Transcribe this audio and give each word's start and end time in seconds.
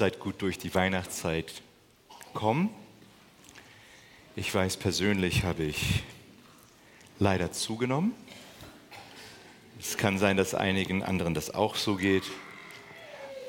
seid 0.00 0.18
gut 0.18 0.40
durch 0.40 0.56
die 0.56 0.74
Weihnachtszeit 0.74 1.60
kommen. 2.32 2.70
Ich 4.34 4.54
weiß, 4.54 4.78
persönlich 4.78 5.44
habe 5.44 5.64
ich 5.64 6.04
leider 7.18 7.52
zugenommen. 7.52 8.14
Es 9.78 9.98
kann 9.98 10.16
sein, 10.16 10.38
dass 10.38 10.54
einigen 10.54 11.02
anderen 11.02 11.34
das 11.34 11.52
auch 11.52 11.76
so 11.76 11.96
geht. 11.96 12.22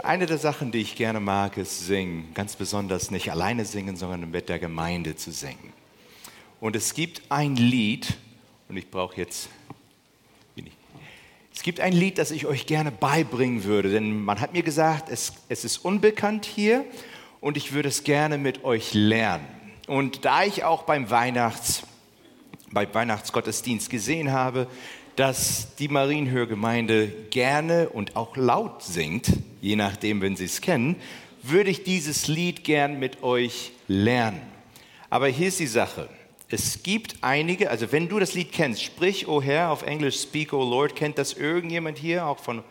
Eine 0.03 0.25
der 0.25 0.37
Sachen, 0.37 0.73
die 0.73 0.79
ich 0.79 0.97
gerne 0.97 1.21
mag, 1.21 1.55
ist 1.55 1.87
singen. 1.87 2.33
Ganz 2.33 2.57
besonders 2.57 3.11
nicht 3.11 3.31
alleine 3.31 3.63
singen, 3.63 3.95
sondern 3.95 4.29
mit 4.29 4.49
der 4.49 4.59
Gemeinde 4.59 5.15
zu 5.15 5.31
singen. 5.31 5.71
Und 6.59 6.75
es 6.75 6.93
gibt 6.93 7.21
ein 7.29 7.55
Lied, 7.55 8.17
und 8.67 8.75
ich 8.75 8.91
brauche 8.91 9.15
jetzt 9.15 9.47
es 11.53 11.63
gibt 11.63 11.79
ein 11.79 11.93
Lied, 11.93 12.17
das 12.17 12.31
ich 12.31 12.45
euch 12.45 12.65
gerne 12.65 12.91
beibringen 12.91 13.63
würde, 13.63 13.91
denn 13.91 14.23
man 14.23 14.39
hat 14.39 14.53
mir 14.53 14.63
gesagt, 14.63 15.09
es, 15.09 15.33
es 15.49 15.65
ist 15.65 15.77
unbekannt 15.77 16.45
hier 16.45 16.85
und 17.39 17.57
ich 17.57 17.73
würde 17.73 17.89
es 17.89 18.03
gerne 18.03 18.37
mit 18.37 18.63
euch 18.63 18.93
lernen. 18.93 19.45
Und 19.87 20.25
da 20.25 20.43
ich 20.43 20.63
auch 20.63 20.83
beim 20.83 21.09
Weihnachts, 21.09 21.83
beim 22.71 22.93
Weihnachtsgottesdienst 22.93 23.89
gesehen 23.89 24.31
habe, 24.31 24.67
dass 25.15 25.75
die 25.75 25.89
Marienhörgemeinde 25.89 27.07
gerne 27.29 27.89
und 27.89 28.15
auch 28.15 28.37
laut 28.37 28.81
singt, 28.83 29.31
je 29.59 29.75
nachdem, 29.75 30.21
wenn 30.21 30.35
sie 30.35 30.45
es 30.45 30.61
kennen, 30.61 30.95
würde 31.43 31.69
ich 31.69 31.83
dieses 31.83 32.27
Lied 32.27 32.63
gern 32.63 32.99
mit 32.99 33.23
euch 33.23 33.71
lernen. 33.87 34.41
Aber 35.09 35.27
hier 35.27 35.49
ist 35.49 35.59
die 35.59 35.67
Sache. 35.67 36.07
Es 36.53 36.83
gibt 36.83 37.15
einige, 37.21 37.69
also 37.69 37.93
wenn 37.93 38.09
du 38.09 38.19
das 38.19 38.33
Lied 38.33 38.51
kennst, 38.51 38.83
sprich, 38.83 39.25
O 39.25 39.41
Herr, 39.41 39.71
auf 39.71 39.83
Englisch, 39.83 40.19
Speak, 40.19 40.51
O 40.51 40.61
Lord, 40.61 40.97
kennt 40.97 41.17
das 41.17 41.31
irgendjemand 41.31 41.97
hier 41.97 42.25
auch 42.25 42.39
von. 42.39 42.61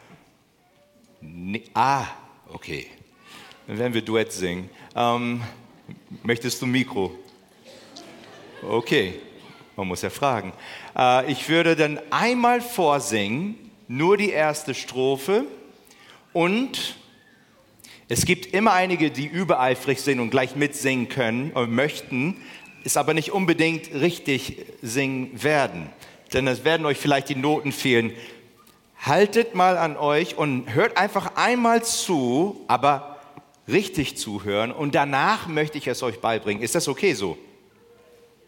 Nee, 1.23 1.63
ah, 1.73 2.05
okay. 2.53 2.89
Dann 3.67 3.79
werden 3.79 3.95
wir 3.95 4.03
Duett 4.03 4.33
singen. 4.33 4.69
Ähm, 4.95 5.43
möchtest 6.23 6.61
du 6.61 6.67
Mikro? 6.67 7.15
Okay, 8.69 9.15
man 9.77 9.89
muss 9.89 10.03
ja 10.03 10.11
fragen. 10.11 10.53
Äh, 10.95 11.33
ich 11.33 11.49
würde 11.49 11.75
dann 11.75 11.99
einmal 12.11 12.61
vorsingen, 12.61 13.55
nur 13.89 14.19
die 14.19 14.31
erste 14.31 14.75
Strophe 14.75 15.47
und 16.35 16.97
es 18.13 18.27
gibt 18.27 18.47
immer 18.47 18.73
einige, 18.73 19.11
die 19.11 19.27
übereifrig 19.27 20.01
sind 20.01 20.21
und 20.21 20.31
gleich 20.31 20.57
mitsingen 20.57 21.09
können 21.09 21.53
und 21.53 21.73
möchten 21.73 22.37
es 22.85 22.97
aber 22.97 23.15
nicht 23.15 23.33
unbedingt 23.33 23.93
richtig 23.95 24.65
singen 24.83 25.43
werden. 25.43 25.91
Denn 26.33 26.47
es 26.47 26.65
werden 26.65 26.87
euch 26.87 26.99
vielleicht 26.99 27.29
die 27.29 27.35
Noten 27.35 27.73
fehlen. 27.73 28.13
Haltet 29.01 29.55
mal 29.55 29.77
an 29.77 29.97
euch 29.97 30.37
und 30.37 30.75
hört 30.75 30.97
einfach 30.97 31.37
einmal 31.37 31.83
zu, 31.85 32.65
aber 32.69 33.19
richtig 33.67 34.17
zuhören. 34.17 34.73
Und 34.73 34.95
danach 34.95 35.47
möchte 35.47 35.79
ich 35.79 35.87
es 35.87 36.03
euch 36.03 36.21
beibringen. 36.21 36.63
Ist 36.63 36.75
das 36.75 36.89
okay 36.89 37.15
so? 37.15 37.39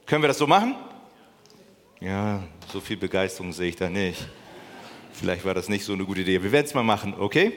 Können 0.06 0.22
wir 0.22 0.28
das 0.28 0.38
so 0.38 0.47
machen? 0.47 0.75
Ja, 2.00 2.42
so 2.72 2.80
viel 2.80 2.97
Begeisterung 2.97 3.53
sehe 3.53 3.69
ich 3.69 3.77
da 3.77 3.88
nicht. 3.88 4.27
Vielleicht 5.12 5.44
war 5.44 5.55
das 5.55 5.69
nicht 5.69 5.84
so 5.84 5.92
eine 5.92 6.05
gute 6.05 6.22
Idee. 6.22 6.42
Wir 6.42 6.53
werden 6.53 6.66
es 6.66 6.75
mal 6.75 6.83
machen, 6.83 7.14
okay? 7.19 7.53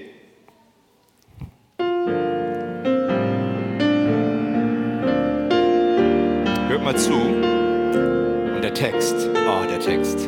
Mal 6.85 6.95
zu. 6.95 7.13
Und 7.13 8.61
der 8.61 8.73
Text. 8.73 9.15
Oh, 9.33 9.65
der 9.67 9.79
Text. 9.79 10.19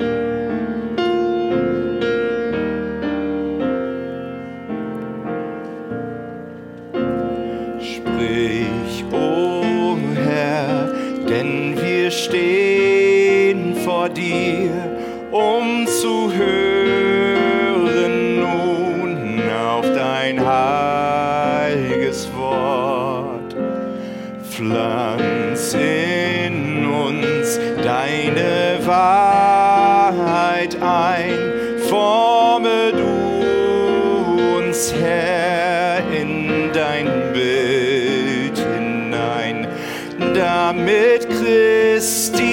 Sprich, 7.79 9.05
o 9.11 9.15
oh 9.15 9.97
Herr, 10.15 10.91
denn 11.29 11.77
wir 11.79 12.09
stehen 12.09 13.75
vor 13.75 14.09
dir, 14.09 14.66
Christi 41.97 42.46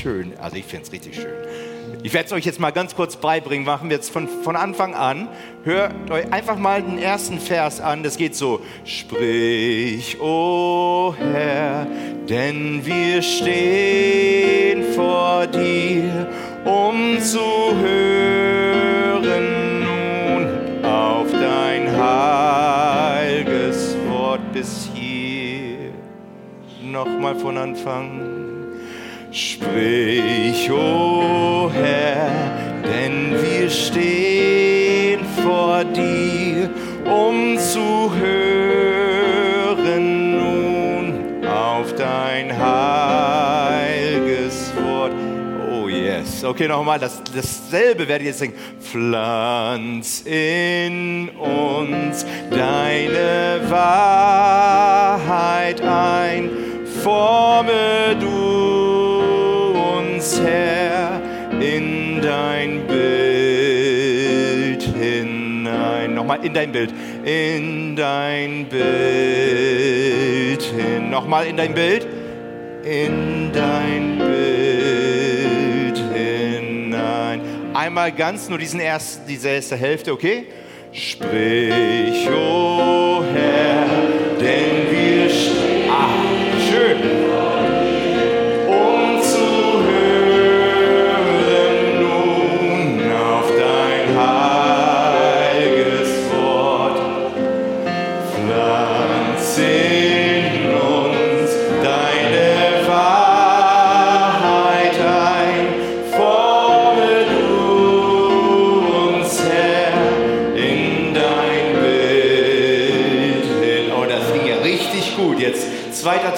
schön. 0.00 0.32
Also 0.38 0.56
ich 0.56 0.64
finde 0.64 0.86
es 0.86 0.92
richtig 0.92 1.16
schön. 1.16 1.32
Ich 2.02 2.14
werde 2.14 2.26
es 2.26 2.32
euch 2.32 2.46
jetzt 2.46 2.58
mal 2.60 2.70
ganz 2.70 2.94
kurz 2.94 3.16
beibringen, 3.16 3.66
machen 3.66 3.90
wir 3.90 3.96
jetzt 3.96 4.10
von, 4.10 4.26
von 4.26 4.56
Anfang 4.56 4.94
an. 4.94 5.28
Hört 5.64 6.10
euch 6.10 6.32
einfach 6.32 6.56
mal 6.56 6.82
den 6.82 6.98
ersten 6.98 7.38
Vers 7.38 7.80
an, 7.80 8.02
das 8.02 8.16
geht 8.16 8.34
so. 8.34 8.62
Sprich, 8.84 10.18
o 10.20 11.14
oh 11.14 11.14
Herr, 11.18 11.86
denn 12.28 12.86
wir 12.86 13.20
stehen 13.20 14.94
vor 14.94 15.46
dir, 15.46 16.26
um 16.64 17.20
zu 17.20 17.38
hören 17.78 19.50
nun 19.80 20.84
auf 20.84 21.30
dein 21.32 21.94
heiliges 21.98 23.96
Wort 24.08 24.40
bis 24.54 24.88
hier. 24.94 25.92
Nochmal 26.82 27.36
von 27.36 27.58
Anfang. 27.58 28.29
Sprich, 29.32 30.68
o 30.72 30.74
oh 30.74 31.70
Herr, 31.72 32.82
denn 32.82 33.40
wir 33.40 33.70
stehen 33.70 35.20
vor 35.44 35.84
dir, 35.84 36.68
um 37.04 37.56
zu 37.56 38.12
hören 38.12 40.32
nun 40.32 41.46
auf 41.46 41.94
dein 41.94 42.50
heiliges 42.58 44.72
Wort. 44.84 45.12
Oh 45.72 45.86
yes. 45.86 46.42
Okay, 46.42 46.66
nochmal, 46.66 46.98
das, 46.98 47.22
dasselbe 47.32 48.08
werde 48.08 48.24
ich 48.24 48.30
jetzt 48.30 48.40
singen. 48.40 48.54
Pflanz 48.80 50.24
in 50.26 51.28
uns 51.38 52.26
deine 52.50 53.60
Wahrheit 53.70 55.80
ein, 55.82 56.50
forme 57.04 58.16
du 58.18 58.49
Herr, 60.44 61.20
in 61.60 62.20
dein 62.22 62.86
Bild 62.86 64.82
hinein. 64.82 66.14
Nochmal 66.14 66.44
in 66.44 66.54
dein 66.54 66.72
Bild. 66.72 66.92
In 67.24 67.96
dein 67.96 68.66
Bild 68.68 70.62
hin. 70.62 71.10
Nochmal 71.10 71.46
in 71.46 71.56
dein 71.56 71.74
Bild. 71.74 72.06
In 72.84 73.50
dein 73.52 74.18
Bild 74.18 75.98
hinein. 76.14 77.40
Einmal 77.74 78.12
ganz 78.12 78.48
nur 78.48 78.58
diesen 78.58 78.80
ersten, 78.80 79.26
diese 79.28 79.48
erste 79.48 79.76
Hälfte, 79.76 80.12
okay? 80.12 80.46
Sprich, 80.92 82.28
o 82.28 82.32
oh 82.34 83.22
Herr, 83.32 83.86
denn 84.40 84.89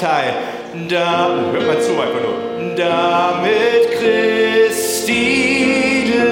Teil. 0.03 0.35
Da, 0.89 1.29
hört 1.53 1.65
mal 1.65 1.81
zu 1.81 1.93
einfach 1.93 2.21
nur. 2.21 2.35
Damit 2.75 3.89
Christi 4.01 5.23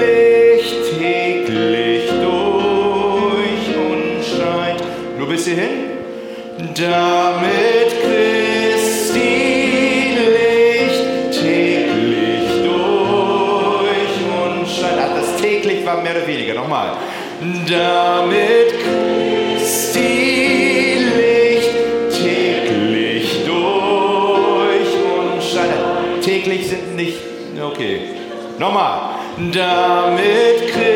Licht 0.01 0.75
täglich 0.99 2.09
durch 2.09 3.67
uns 3.77 4.27
scheint. 4.27 4.83
Nur 5.17 5.29
bis 5.29 5.45
hierhin. 5.45 5.91
Damit 6.75 7.91
Christi 8.03 9.29
Licht 10.19 11.05
täglich 11.31 12.47
durch 12.65 14.17
uns 14.43 14.67
scheint. 14.75 14.99
Ach, 14.99 15.15
das 15.15 15.41
täglich 15.41 15.85
war 15.85 16.01
mehr 16.01 16.17
oder 16.17 16.27
weniger. 16.27 16.55
Nochmal. 16.55 16.97
Damit 17.39 18.70
nicht. 27.01 27.17
Okay. 27.61 27.99
Nochmal. 28.59 29.15
Damit 29.51 30.67
Christi 30.71 30.90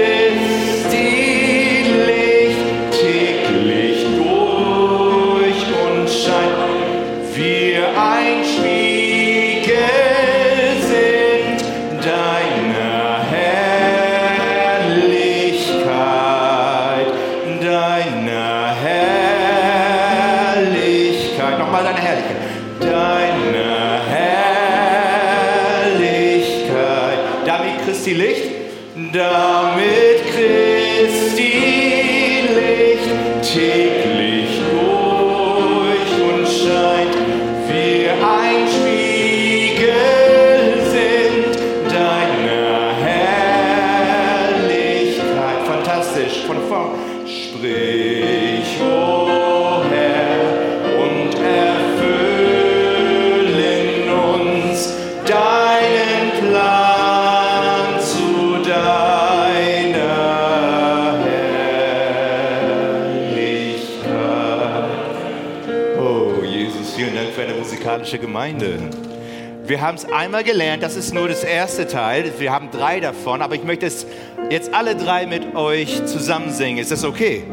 Wir 69.68 69.82
haben 69.82 69.96
es 69.96 70.06
einmal 70.06 70.44
gelernt, 70.44 70.84
das 70.84 70.96
ist 70.96 71.12
nur 71.12 71.28
das 71.28 71.44
erste 71.44 71.88
Teil. 71.88 72.32
Wir 72.38 72.52
haben 72.52 72.70
drei 72.70 73.00
davon, 73.00 73.42
aber 73.42 73.56
ich 73.56 73.64
möchte 73.64 73.88
es 73.88 74.06
jetzt 74.52 74.72
alle 74.74 74.96
drei 74.96 75.26
mit 75.26 75.56
euch 75.56 76.06
zusammen 76.06 76.52
singen. 76.52 76.78
Ist 76.78 76.92
das 76.92 77.04
okay? 77.04 77.44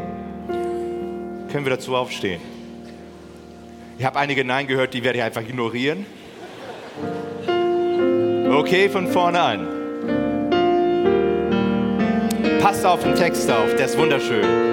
Können 1.51 1.65
wir 1.65 1.71
dazu 1.71 1.95
aufstehen? 1.95 2.39
Ich 3.97 4.05
habe 4.05 4.19
einige 4.19 4.45
Nein 4.45 4.67
gehört, 4.67 4.93
die 4.93 5.03
werde 5.03 5.17
ich 5.19 5.23
einfach 5.23 5.41
ignorieren. 5.41 6.05
Okay, 8.51 8.89
von 8.89 9.07
vorne 9.07 9.41
an. 9.41 9.67
Passt 12.59 12.85
auf 12.85 13.01
den 13.01 13.15
Text 13.15 13.49
auf, 13.49 13.75
der 13.75 13.85
ist 13.85 13.97
wunderschön. 13.97 14.72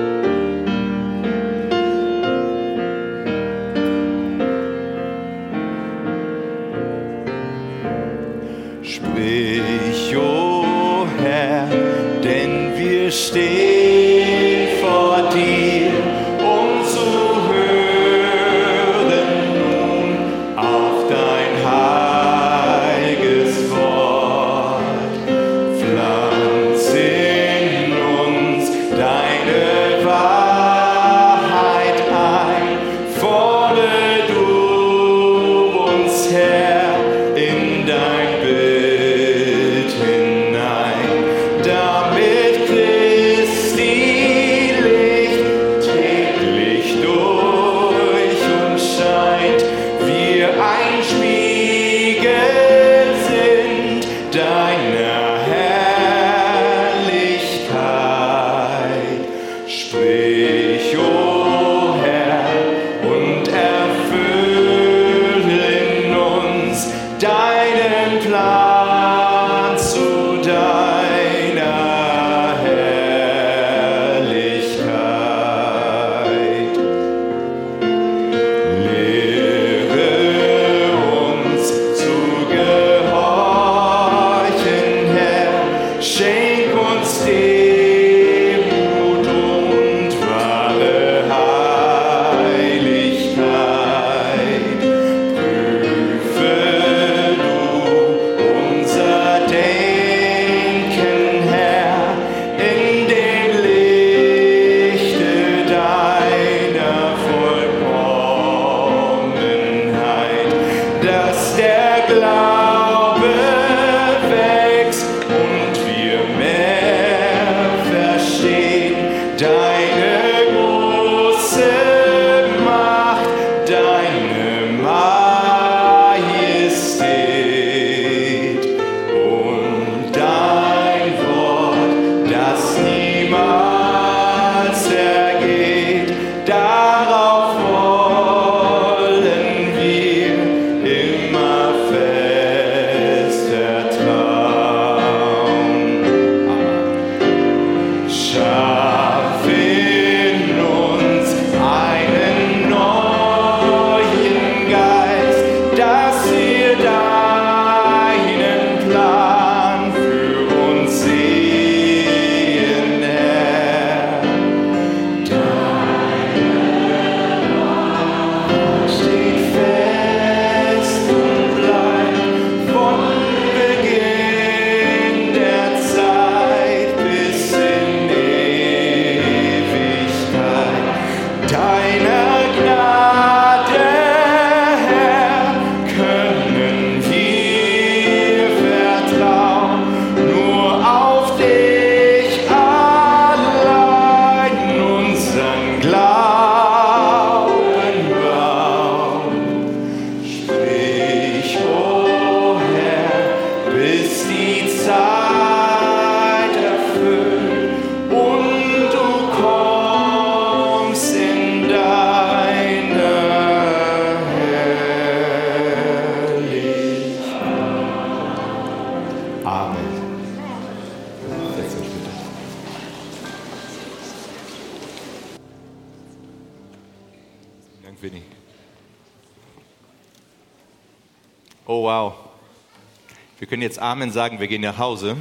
Jetzt 233.70 233.79
Amen 233.79 234.10
sagen, 234.10 234.41
wir 234.41 234.48
gehen 234.48 234.62
nach 234.62 234.79
Hause. 234.79 235.17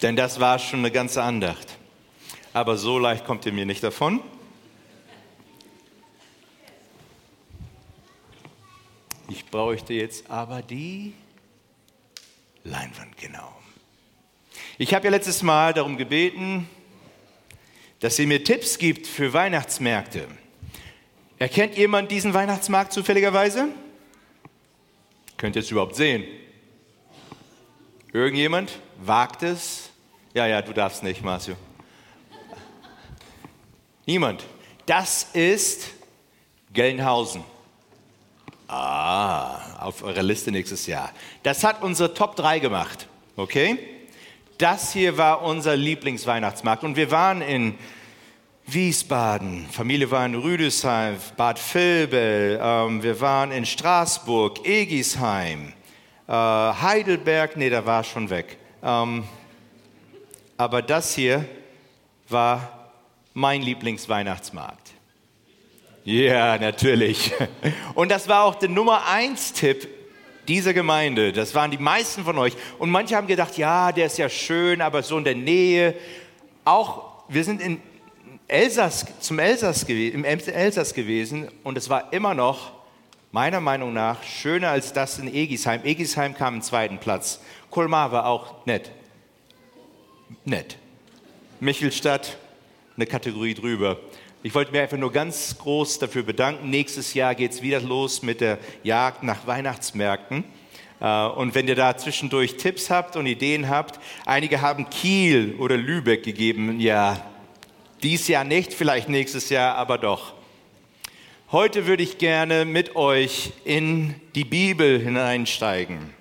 Denn 0.00 0.14
das 0.14 0.38
war 0.38 0.60
schon 0.60 0.78
eine 0.78 0.92
ganze 0.92 1.24
Andacht. 1.24 1.76
Aber 2.52 2.76
so 2.76 3.00
leicht 3.00 3.24
kommt 3.24 3.44
ihr 3.46 3.52
mir 3.52 3.66
nicht 3.66 3.82
davon. 3.82 4.20
Ich 9.28 9.44
bräuchte 9.46 9.92
jetzt 9.92 10.30
aber 10.30 10.62
die 10.62 11.14
Leinwand, 12.62 13.16
genau. 13.16 13.56
Ich 14.78 14.94
habe 14.94 15.06
ja 15.06 15.10
letztes 15.10 15.42
Mal 15.42 15.74
darum 15.74 15.96
gebeten, 15.96 16.68
dass 17.98 18.20
ihr 18.20 18.28
mir 18.28 18.44
Tipps 18.44 18.78
gibt 18.78 19.08
für 19.08 19.32
Weihnachtsmärkte. 19.32 20.28
Erkennt 21.40 21.76
jemand 21.76 22.12
diesen 22.12 22.34
Weihnachtsmarkt 22.34 22.92
zufälligerweise? 22.92 23.66
Könnt 25.36 25.56
ihr 25.56 25.62
es 25.62 25.72
überhaupt 25.72 25.96
sehen? 25.96 26.22
Irgendjemand 28.16 28.70
wagt 29.04 29.42
es? 29.42 29.90
Ja, 30.32 30.46
ja, 30.46 30.62
du 30.62 30.72
darfst 30.72 31.02
nicht, 31.02 31.22
Marcio. 31.22 31.54
Niemand. 34.06 34.42
Das 34.86 35.24
ist 35.34 35.88
Gelnhausen. 36.72 37.44
Ah, 38.68 39.84
auf 39.84 40.02
eurer 40.02 40.22
Liste 40.22 40.50
nächstes 40.50 40.86
Jahr. 40.86 41.12
Das 41.42 41.62
hat 41.62 41.82
unsere 41.82 42.14
Top 42.14 42.36
3 42.36 42.58
gemacht. 42.58 43.06
Okay? 43.36 43.78
Das 44.56 44.94
hier 44.94 45.18
war 45.18 45.42
unser 45.42 45.76
Lieblingsweihnachtsmarkt. 45.76 46.84
Und 46.84 46.96
wir 46.96 47.10
waren 47.10 47.42
in 47.42 47.74
Wiesbaden, 48.64 49.66
Familie 49.70 50.10
war 50.10 50.24
in 50.24 50.36
Rüdesheim, 50.36 51.18
Bad 51.36 51.60
Vilbel, 51.74 52.58
ähm, 52.62 53.02
wir 53.02 53.20
waren 53.20 53.52
in 53.52 53.66
Straßburg, 53.66 54.66
Egisheim, 54.66 55.74
äh, 56.28 56.32
Heidelberg, 56.32 57.56
nee, 57.56 57.70
da 57.70 57.84
war 57.84 58.04
schon 58.04 58.30
weg. 58.30 58.58
Ähm, 58.82 59.24
aber 60.56 60.82
das 60.82 61.14
hier 61.14 61.44
war 62.28 62.90
mein 63.34 63.62
Lieblingsweihnachtsmarkt. 63.62 64.92
Ja, 66.04 66.56
natürlich. 66.58 67.32
Und 67.94 68.10
das 68.10 68.28
war 68.28 68.44
auch 68.44 68.54
der 68.54 68.68
Nummer 68.68 69.06
eins 69.06 69.52
Tipp 69.52 69.88
dieser 70.46 70.72
Gemeinde. 70.72 71.32
Das 71.32 71.54
waren 71.54 71.70
die 71.70 71.78
meisten 71.78 72.24
von 72.24 72.38
euch. 72.38 72.54
Und 72.78 72.90
manche 72.90 73.16
haben 73.16 73.26
gedacht, 73.26 73.58
ja, 73.58 73.92
der 73.92 74.06
ist 74.06 74.16
ja 74.16 74.28
schön, 74.28 74.80
aber 74.80 75.02
so 75.02 75.18
in 75.18 75.24
der 75.24 75.34
Nähe. 75.34 75.94
Auch 76.64 77.24
wir 77.28 77.44
sind 77.44 77.60
in 77.60 77.82
Elsass, 78.48 79.04
zum 79.20 79.38
Elsass, 79.38 79.82
im 79.82 80.24
Elsass 80.24 80.94
gewesen 80.94 81.48
und 81.64 81.76
es 81.76 81.90
war 81.90 82.12
immer 82.12 82.34
noch, 82.34 82.72
meiner 83.36 83.60
Meinung 83.60 83.92
nach, 83.92 84.22
schöner 84.22 84.70
als 84.70 84.94
das 84.94 85.18
in 85.18 85.28
Egisheim. 85.28 85.82
Egisheim 85.84 86.32
kam 86.32 86.54
im 86.54 86.62
zweiten 86.62 86.96
Platz. 86.96 87.38
Colmar 87.68 88.10
war 88.10 88.24
auch 88.24 88.64
nett. 88.64 88.90
Nett. 90.46 90.78
Michelstadt, 91.60 92.38
eine 92.96 93.04
Kategorie 93.04 93.52
drüber. 93.52 93.98
Ich 94.42 94.54
wollte 94.54 94.72
mir 94.72 94.80
einfach 94.80 94.96
nur 94.96 95.12
ganz 95.12 95.58
groß 95.58 95.98
dafür 95.98 96.22
bedanken. 96.22 96.70
Nächstes 96.70 97.12
Jahr 97.12 97.34
geht 97.34 97.52
es 97.52 97.60
wieder 97.60 97.78
los 97.82 98.22
mit 98.22 98.40
der 98.40 98.56
Jagd 98.82 99.22
nach 99.22 99.46
Weihnachtsmärkten. 99.46 100.42
Äh, 100.98 101.26
und 101.26 101.54
wenn 101.54 101.68
ihr 101.68 101.76
da 101.76 101.94
zwischendurch 101.94 102.56
Tipps 102.56 102.88
habt 102.88 103.16
und 103.16 103.26
Ideen 103.26 103.68
habt, 103.68 104.00
einige 104.24 104.62
haben 104.62 104.88
Kiel 104.88 105.56
oder 105.58 105.76
Lübeck 105.76 106.22
gegeben. 106.22 106.80
Ja, 106.80 107.20
dies 108.02 108.28
Jahr 108.28 108.44
nicht, 108.44 108.72
vielleicht 108.72 109.10
nächstes 109.10 109.50
Jahr, 109.50 109.74
aber 109.74 109.98
doch. 109.98 110.35
Heute 111.52 111.86
würde 111.86 112.02
ich 112.02 112.18
gerne 112.18 112.64
mit 112.64 112.96
euch 112.96 113.52
in 113.64 114.20
die 114.34 114.42
Bibel 114.42 114.98
hineinsteigen. 114.98 116.12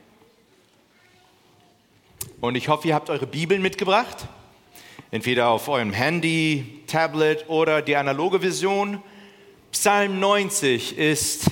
Und 2.41 2.53
ich 2.53 2.67
hoffe, 2.67 2.89
ihr 2.89 2.93
habt 2.93 3.09
eure 3.09 3.25
Bibeln 3.25 3.63
mitgebracht. 3.63 4.27
Entweder 5.09 5.47
auf 5.47 5.67
eurem 5.67 5.93
Handy, 5.93 6.83
Tablet 6.85 7.49
oder 7.49 7.81
die 7.81 7.95
analoge 7.95 8.41
Version. 8.41 9.01
Psalm 9.71 10.19
90 10.19 10.95
ist 10.95 11.49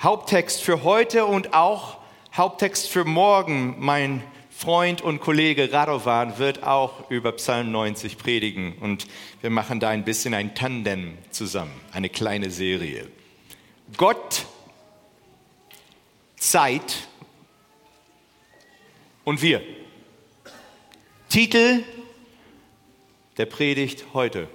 Haupttext 0.00 0.62
für 0.62 0.82
heute 0.82 1.26
und 1.26 1.52
auch 1.52 1.98
Haupttext 2.34 2.88
für 2.88 3.04
morgen. 3.04 3.76
Mein 3.80 4.22
Freund 4.62 5.02
und 5.02 5.18
Kollege 5.18 5.72
Radovan 5.72 6.38
wird 6.38 6.62
auch 6.62 7.10
über 7.10 7.32
Psalm 7.32 7.72
90 7.72 8.16
predigen 8.16 8.74
und 8.78 9.08
wir 9.40 9.50
machen 9.50 9.80
da 9.80 9.88
ein 9.88 10.04
bisschen 10.04 10.34
ein 10.34 10.54
Tandem 10.54 11.18
zusammen, 11.32 11.72
eine 11.90 12.08
kleine 12.08 12.48
Serie. 12.48 13.08
Gott, 13.96 14.46
Zeit 16.36 17.08
und 19.24 19.42
wir. 19.42 19.62
Titel 21.28 21.82
der 23.38 23.46
Predigt 23.46 24.04
heute. 24.14 24.46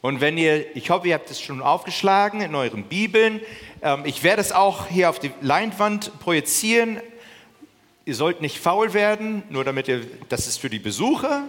Und 0.00 0.20
wenn 0.20 0.38
ihr, 0.38 0.76
ich 0.76 0.90
hoffe, 0.90 1.08
ihr 1.08 1.14
habt 1.14 1.28
es 1.32 1.40
schon 1.40 1.60
aufgeschlagen 1.60 2.40
in 2.40 2.54
euren 2.54 2.84
Bibeln. 2.84 3.40
Ähm, 3.82 4.02
ich 4.04 4.22
werde 4.22 4.42
es 4.42 4.52
auch 4.52 4.86
hier 4.86 5.10
auf 5.10 5.18
die 5.18 5.32
Leinwand 5.40 6.20
projizieren 6.20 7.00
Ihr 8.06 8.14
sollt 8.14 8.42
nicht 8.42 8.58
faul 8.58 8.92
werden, 8.92 9.44
nur 9.48 9.64
damit 9.64 9.88
ihr, 9.88 10.06
das 10.28 10.46
ist 10.46 10.58
für 10.58 10.68
die 10.68 10.78
Besucher 10.78 11.48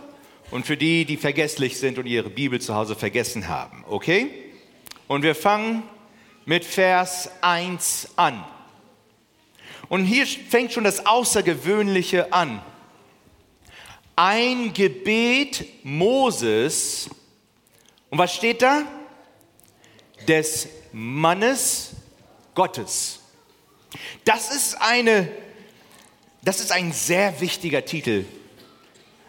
und 0.52 0.66
für 0.66 0.78
die, 0.78 1.04
die 1.04 1.18
vergesslich 1.18 1.78
sind 1.78 1.98
und 1.98 2.06
ihre 2.06 2.30
Bibel 2.30 2.62
zu 2.62 2.76
Hause 2.76 2.96
vergessen 2.96 3.50
haben. 3.50 3.84
Okay? 3.90 4.30
Und 5.10 5.24
wir 5.24 5.36
fangen 5.36 5.84
mit 6.46 6.64
Vers 6.64 7.30
1 7.42 8.12
an. 8.16 8.46
Und 9.90 10.06
hier 10.06 10.26
fängt 10.26 10.72
schon 10.72 10.86
das 10.86 11.06
Außergewöhnliche 11.06 12.32
an. 12.32 12.62
Ein 14.16 14.72
Gebet 14.74 15.66
Moses. 15.84 17.10
Und 18.10 18.18
was 18.18 18.34
steht 18.34 18.62
da? 18.62 18.84
Des 20.26 20.70
Mannes 20.94 21.92
Gottes. 22.54 23.20
Das 24.24 24.56
ist 24.56 24.82
eine 24.82 25.30
das 26.46 26.60
ist 26.60 26.72
ein 26.72 26.94
sehr 26.94 27.42
wichtiger 27.42 27.84
Titel, 27.86 28.24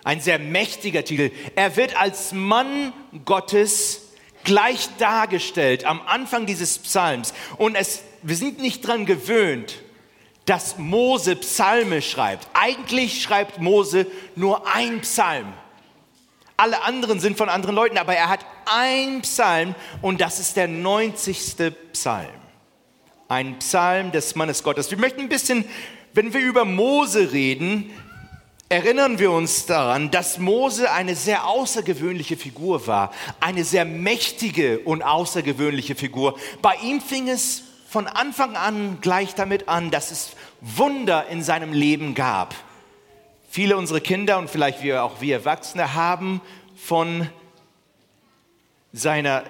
ein 0.04 0.20
sehr 0.20 0.38
mächtiger 0.38 1.02
Titel. 1.02 1.32
Er 1.56 1.76
wird 1.76 1.96
als 1.96 2.32
Mann 2.32 2.92
Gottes 3.24 4.02
gleich 4.44 4.88
dargestellt 4.98 5.86
am 5.86 6.00
Anfang 6.06 6.46
dieses 6.46 6.78
Psalms. 6.78 7.32
Und 7.56 7.74
es, 7.74 8.02
wir 8.22 8.36
sind 8.36 8.60
nicht 8.60 8.84
daran 8.84 9.06
gewöhnt, 9.06 9.82
dass 10.44 10.78
Mose 10.78 11.36
Psalme 11.36 12.02
schreibt. 12.02 12.46
Eigentlich 12.52 13.22
schreibt 13.22 13.60
Mose 13.60 14.06
nur 14.36 14.68
ein 14.72 15.00
Psalm. 15.00 15.52
Alle 16.58 16.82
anderen 16.82 17.18
sind 17.18 17.38
von 17.38 17.48
anderen 17.48 17.74
Leuten, 17.74 17.98
aber 17.98 18.14
er 18.14 18.28
hat 18.28 18.44
ein 18.66 19.22
Psalm 19.22 19.74
und 20.02 20.20
das 20.20 20.38
ist 20.38 20.56
der 20.56 20.68
90. 20.68 21.56
Psalm. 21.92 22.28
Ein 23.28 23.58
Psalm 23.58 24.12
des 24.12 24.36
Mannes 24.36 24.62
Gottes. 24.62 24.90
Wir 24.90 24.98
möchten 24.98 25.22
ein 25.22 25.28
bisschen 25.28 25.64
wenn 26.16 26.32
wir 26.32 26.40
über 26.40 26.64
Mose 26.64 27.32
reden, 27.32 27.90
erinnern 28.70 29.18
wir 29.18 29.30
uns 29.30 29.66
daran, 29.66 30.10
dass 30.10 30.38
Mose 30.38 30.90
eine 30.90 31.14
sehr 31.14 31.46
außergewöhnliche 31.46 32.38
Figur 32.38 32.86
war, 32.86 33.12
eine 33.38 33.64
sehr 33.64 33.84
mächtige 33.84 34.78
und 34.78 35.02
außergewöhnliche 35.02 35.94
Figur. 35.94 36.38
Bei 36.62 36.74
ihm 36.82 37.02
fing 37.02 37.28
es 37.28 37.64
von 37.86 38.06
Anfang 38.06 38.56
an 38.56 38.98
gleich 39.02 39.34
damit 39.34 39.68
an, 39.68 39.90
dass 39.90 40.10
es 40.10 40.30
Wunder 40.62 41.26
in 41.28 41.42
seinem 41.42 41.74
Leben 41.74 42.14
gab. 42.14 42.54
Viele 43.50 43.76
unserer 43.76 44.00
Kinder 44.00 44.38
und 44.38 44.48
vielleicht 44.48 44.82
wir 44.82 45.04
auch 45.04 45.20
wir 45.20 45.34
Erwachsene 45.36 45.92
haben 45.92 46.40
von 46.76 47.28
seiner 48.94 49.44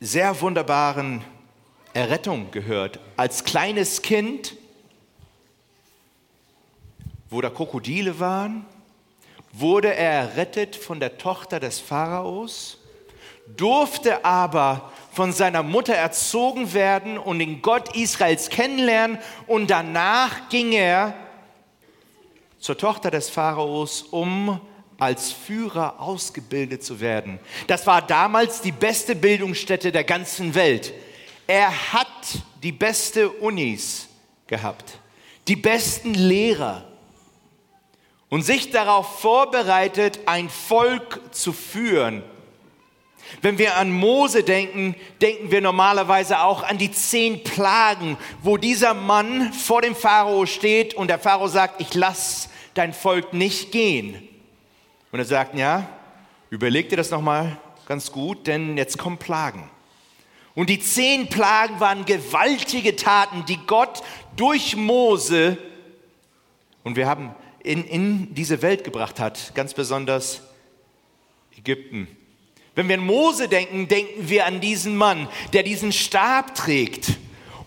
sehr 0.00 0.40
wunderbaren 0.40 1.22
Errettung 1.92 2.50
gehört. 2.50 2.98
Als 3.18 3.44
kleines 3.44 4.00
Kind 4.00 4.56
wo 7.32 7.40
da 7.40 7.50
Krokodile 7.50 8.20
waren, 8.20 8.66
wurde 9.52 9.94
er 9.94 10.12
errettet 10.12 10.76
von 10.76 11.00
der 11.00 11.16
Tochter 11.18 11.60
des 11.60 11.80
Pharaos, 11.80 12.78
durfte 13.56 14.24
aber 14.24 14.92
von 15.12 15.32
seiner 15.32 15.62
Mutter 15.62 15.94
erzogen 15.94 16.72
werden 16.74 17.18
und 17.18 17.38
den 17.38 17.62
Gott 17.62 17.96
Israels 17.96 18.48
kennenlernen 18.50 19.18
und 19.46 19.70
danach 19.70 20.48
ging 20.50 20.72
er 20.72 21.14
zur 22.58 22.78
Tochter 22.78 23.10
des 23.10 23.28
Pharaos, 23.28 24.02
um 24.02 24.60
als 24.98 25.32
Führer 25.32 26.00
ausgebildet 26.00 26.84
zu 26.84 27.00
werden. 27.00 27.40
Das 27.66 27.86
war 27.86 28.02
damals 28.02 28.60
die 28.60 28.72
beste 28.72 29.16
Bildungsstätte 29.16 29.90
der 29.90 30.04
ganzen 30.04 30.54
Welt. 30.54 30.92
Er 31.46 31.92
hat 31.92 32.06
die 32.62 32.72
beste 32.72 33.28
Unis 33.28 34.08
gehabt, 34.46 34.98
die 35.48 35.56
besten 35.56 36.14
Lehrer, 36.14 36.91
und 38.32 38.40
sich 38.40 38.70
darauf 38.70 39.20
vorbereitet, 39.20 40.20
ein 40.24 40.48
Volk 40.48 41.20
zu 41.32 41.52
führen. 41.52 42.22
Wenn 43.42 43.58
wir 43.58 43.76
an 43.76 43.92
Mose 43.92 44.42
denken, 44.42 44.96
denken 45.20 45.50
wir 45.50 45.60
normalerweise 45.60 46.40
auch 46.40 46.62
an 46.62 46.78
die 46.78 46.90
zehn 46.90 47.44
Plagen, 47.44 48.16
wo 48.40 48.56
dieser 48.56 48.94
Mann 48.94 49.52
vor 49.52 49.82
dem 49.82 49.94
Pharao 49.94 50.46
steht 50.46 50.94
und 50.94 51.08
der 51.08 51.18
Pharao 51.18 51.46
sagt, 51.46 51.82
ich 51.82 51.92
lass 51.92 52.48
dein 52.72 52.94
Volk 52.94 53.34
nicht 53.34 53.70
gehen. 53.70 54.26
Und 55.10 55.18
er 55.18 55.26
sagt, 55.26 55.54
ja, 55.54 55.86
überleg 56.48 56.88
dir 56.88 56.96
das 56.96 57.10
nochmal 57.10 57.58
ganz 57.86 58.12
gut, 58.12 58.46
denn 58.46 58.78
jetzt 58.78 58.96
kommen 58.96 59.18
Plagen. 59.18 59.68
Und 60.54 60.70
die 60.70 60.80
zehn 60.80 61.28
Plagen 61.28 61.80
waren 61.80 62.06
gewaltige 62.06 62.96
Taten, 62.96 63.44
die 63.44 63.58
Gott 63.66 64.02
durch 64.36 64.74
Mose 64.74 65.58
und 66.82 66.96
wir 66.96 67.06
haben 67.06 67.34
in, 67.62 67.84
in 67.84 68.34
diese 68.34 68.62
Welt 68.62 68.84
gebracht 68.84 69.20
hat, 69.20 69.54
ganz 69.54 69.74
besonders 69.74 70.42
Ägypten. 71.56 72.08
Wenn 72.74 72.88
wir 72.88 72.96
an 72.96 73.04
Mose 73.04 73.48
denken, 73.48 73.86
denken 73.88 74.28
wir 74.28 74.46
an 74.46 74.60
diesen 74.60 74.96
Mann, 74.96 75.28
der 75.52 75.62
diesen 75.62 75.92
Stab 75.92 76.54
trägt 76.54 77.18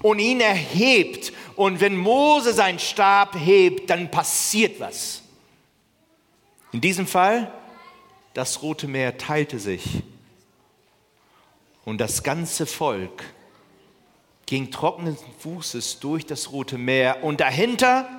und 0.02 0.20
ihn 0.20 0.42
erhebt. 0.42 1.32
Und 1.56 1.80
wenn 1.80 1.96
Mose 1.96 2.54
seinen 2.54 2.80
Stab 2.80 3.36
hebt, 3.38 3.90
dann 3.90 4.10
passiert 4.10 4.80
was. 4.80 5.22
In 6.72 6.82
diesem 6.82 7.08
Fall, 7.08 7.54
das 8.34 8.62
Rote 8.62 8.88
Meer 8.88 9.18
teilte 9.18 9.60
sich 9.60 10.04
und 11.86 12.02
das 12.02 12.24
ganze 12.24 12.66
Volk 12.66 13.24
ging 14.46 14.72
trockenen 14.72 15.18
Fußes 15.40 16.00
durch 16.00 16.26
das 16.26 16.52
Rote 16.52 16.78
Meer 16.78 17.24
und 17.24 17.40
dahinter 17.40 18.10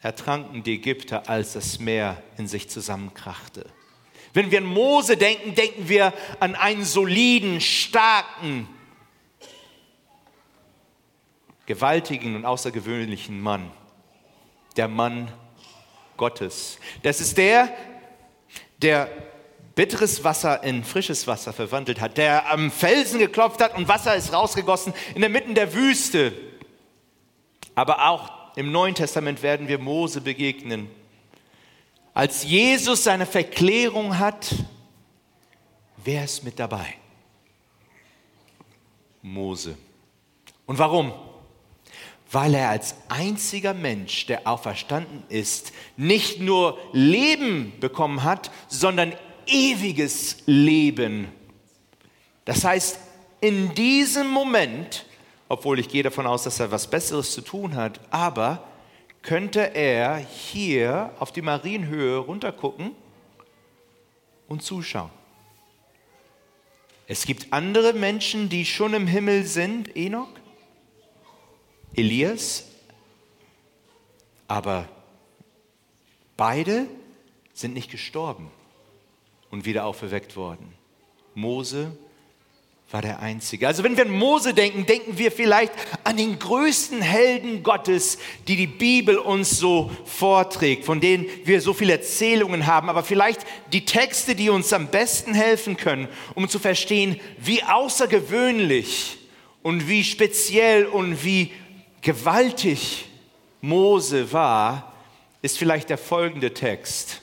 ertranken 0.00 0.62
die 0.62 0.74
Ägypter, 0.74 1.28
als 1.28 1.54
das 1.54 1.78
Meer 1.78 2.22
in 2.36 2.46
sich 2.46 2.68
zusammenkrachte. 2.68 3.66
Wenn 4.32 4.50
wir 4.50 4.58
an 4.58 4.66
Mose 4.66 5.16
denken, 5.16 5.54
denken 5.54 5.88
wir 5.88 6.12
an 6.38 6.54
einen 6.54 6.84
soliden, 6.84 7.60
starken, 7.60 8.68
gewaltigen 11.66 12.36
und 12.36 12.44
außergewöhnlichen 12.44 13.40
Mann. 13.40 13.70
Der 14.76 14.88
Mann 14.88 15.32
Gottes. 16.16 16.78
Das 17.02 17.20
ist 17.20 17.36
der, 17.36 17.68
der 18.80 19.08
bitteres 19.74 20.24
Wasser 20.24 20.62
in 20.62 20.84
frisches 20.84 21.26
Wasser 21.26 21.52
verwandelt 21.52 22.00
hat, 22.00 22.16
der 22.16 22.50
am 22.50 22.70
Felsen 22.70 23.18
geklopft 23.18 23.62
hat 23.62 23.76
und 23.76 23.88
Wasser 23.88 24.14
ist 24.16 24.32
rausgegossen 24.32 24.92
in 25.14 25.20
der 25.20 25.30
Mitte 25.30 25.52
der 25.54 25.72
Wüste. 25.74 26.32
Aber 27.74 28.08
auch 28.08 28.37
im 28.58 28.72
Neuen 28.72 28.96
Testament 28.96 29.40
werden 29.44 29.68
wir 29.68 29.78
Mose 29.78 30.20
begegnen. 30.20 30.90
Als 32.12 32.42
Jesus 32.42 33.04
seine 33.04 33.24
Verklärung 33.24 34.18
hat, 34.18 34.52
wer 36.04 36.24
ist 36.24 36.42
mit 36.42 36.58
dabei? 36.58 36.94
Mose. 39.22 39.78
Und 40.66 40.76
warum? 40.76 41.12
Weil 42.32 42.54
er 42.54 42.70
als 42.70 42.96
einziger 43.08 43.74
Mensch, 43.74 44.26
der 44.26 44.48
auferstanden 44.48 45.22
ist, 45.28 45.72
nicht 45.96 46.40
nur 46.40 46.80
Leben 46.92 47.74
bekommen 47.78 48.24
hat, 48.24 48.50
sondern 48.66 49.12
ewiges 49.46 50.38
Leben. 50.46 51.28
Das 52.44 52.64
heißt, 52.64 52.98
in 53.40 53.72
diesem 53.76 54.28
Moment 54.28 55.06
obwohl 55.48 55.78
ich 55.78 55.88
gehe 55.88 56.02
davon 56.02 56.26
aus, 56.26 56.44
dass 56.44 56.60
er 56.60 56.70
was 56.70 56.88
Besseres 56.88 57.32
zu 57.32 57.40
tun 57.40 57.74
hat, 57.74 58.00
aber 58.10 58.62
könnte 59.22 59.74
er 59.74 60.16
hier 60.16 61.10
auf 61.18 61.32
die 61.32 61.42
Marienhöhe 61.42 62.18
runtergucken 62.18 62.92
und 64.46 64.62
zuschauen. 64.62 65.10
Es 67.06 67.24
gibt 67.24 67.52
andere 67.52 67.94
Menschen, 67.94 68.48
die 68.48 68.66
schon 68.66 68.92
im 68.92 69.06
Himmel 69.06 69.44
sind, 69.44 69.96
Enoch, 69.96 70.28
Elias, 71.94 72.64
aber 74.46 74.88
beide 76.36 76.86
sind 77.54 77.74
nicht 77.74 77.90
gestorben 77.90 78.50
und 79.50 79.64
wieder 79.64 79.86
auferweckt 79.86 80.36
worden. 80.36 80.74
Mose 81.34 81.96
war 82.90 83.02
der 83.02 83.20
Einzige. 83.20 83.66
Also 83.66 83.84
wenn 83.84 83.98
wir 83.98 84.06
an 84.06 84.10
Mose 84.10 84.54
denken, 84.54 84.86
denken 84.86 85.18
wir 85.18 85.30
vielleicht 85.30 85.72
an 86.04 86.16
den 86.16 86.38
größten 86.38 87.02
Helden 87.02 87.62
Gottes, 87.62 88.18
die 88.46 88.56
die 88.56 88.66
Bibel 88.66 89.18
uns 89.18 89.58
so 89.58 89.90
vorträgt, 90.06 90.86
von 90.86 90.98
denen 90.98 91.26
wir 91.44 91.60
so 91.60 91.74
viele 91.74 91.92
Erzählungen 91.92 92.66
haben, 92.66 92.88
aber 92.88 93.02
vielleicht 93.02 93.40
die 93.74 93.84
Texte, 93.84 94.34
die 94.34 94.48
uns 94.48 94.72
am 94.72 94.88
besten 94.88 95.34
helfen 95.34 95.76
können, 95.76 96.08
um 96.34 96.48
zu 96.48 96.58
verstehen, 96.58 97.20
wie 97.38 97.62
außergewöhnlich 97.62 99.18
und 99.62 99.86
wie 99.86 100.02
speziell 100.02 100.86
und 100.86 101.22
wie 101.24 101.52
gewaltig 102.00 103.04
Mose 103.60 104.32
war, 104.32 104.94
ist 105.42 105.58
vielleicht 105.58 105.90
der 105.90 105.98
folgende 105.98 106.54
Text. 106.54 107.20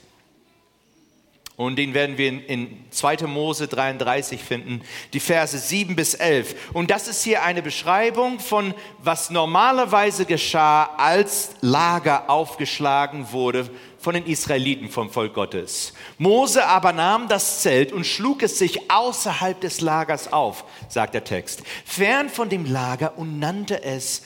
Und 1.58 1.78
den 1.78 1.94
werden 1.94 2.18
wir 2.18 2.50
in, 2.50 2.84
2. 2.92 3.28
Mose 3.28 3.70
33 3.70 4.44
finden, 4.44 4.82
die 5.14 5.22
Verse 5.22 5.58
7 5.58 5.96
bis 5.96 6.14
11. 6.14 6.74
Und 6.74 6.92
das 6.92 7.08
ist 7.08 7.24
hier 7.24 7.44
eine 7.44 7.62
Beschreibung 7.62 8.42
von, 8.42 8.74
was 9.02 9.30
normalerweise 9.30 10.26
geschah, 10.26 10.90
als 10.98 11.56
Lager 11.62 12.30
aufgeschlagen 12.30 13.32
wurde 13.32 13.70
von 13.98 14.16
den 14.16 14.26
Israeliten 14.26 14.90
vom 14.90 15.10
Volk 15.10 15.34
Gottes. 15.34 15.94
Mose 16.18 16.66
aber 16.66 16.92
nahm 16.92 17.30
das 17.30 17.62
Zelt 17.62 17.94
und 17.94 18.06
schlug 18.06 18.44
es 18.44 18.60
sich 18.60 18.92
außerhalb 18.92 19.60
des 19.62 19.80
Lagers 19.80 20.34
auf, 20.34 20.66
sagt 20.90 21.14
der 21.14 21.24
Text, 21.24 21.64
fern 21.86 22.30
von 22.30 22.50
dem 22.50 22.66
Lager 22.66 23.18
und 23.18 23.40
nannte 23.40 23.82
es 23.82 24.24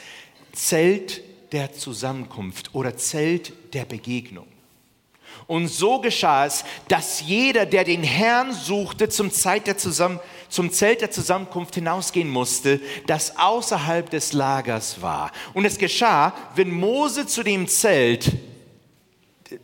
Zelt 0.51 1.21
der 1.51 1.73
Zusammenkunft 1.73 2.73
oder 2.73 2.97
Zelt 2.97 3.53
der 3.73 3.85
Begegnung. 3.85 4.47
Und 5.49 5.67
so 5.67 5.99
geschah 5.99 6.45
es, 6.45 6.63
dass 6.89 7.21
jeder, 7.21 7.65
der 7.65 7.83
den 7.83 8.03
Herrn 8.03 8.53
suchte, 8.53 9.09
zum, 9.09 9.31
Zeit 9.31 9.65
der 9.65 9.79
Zusammen 9.79 10.19
zum 10.47 10.71
Zelt 10.71 11.01
der 11.01 11.09
Zusammenkunft 11.09 11.73
hinausgehen 11.73 12.29
musste, 12.29 12.79
das 13.07 13.35
außerhalb 13.35 14.11
des 14.11 14.33
Lagers 14.33 15.01
war. 15.01 15.31
Und 15.55 15.65
es 15.65 15.79
geschah, 15.79 16.35
wenn 16.53 16.69
Mose 16.69 17.25
zu 17.25 17.41
dem 17.41 17.67
Zelt, 17.67 18.31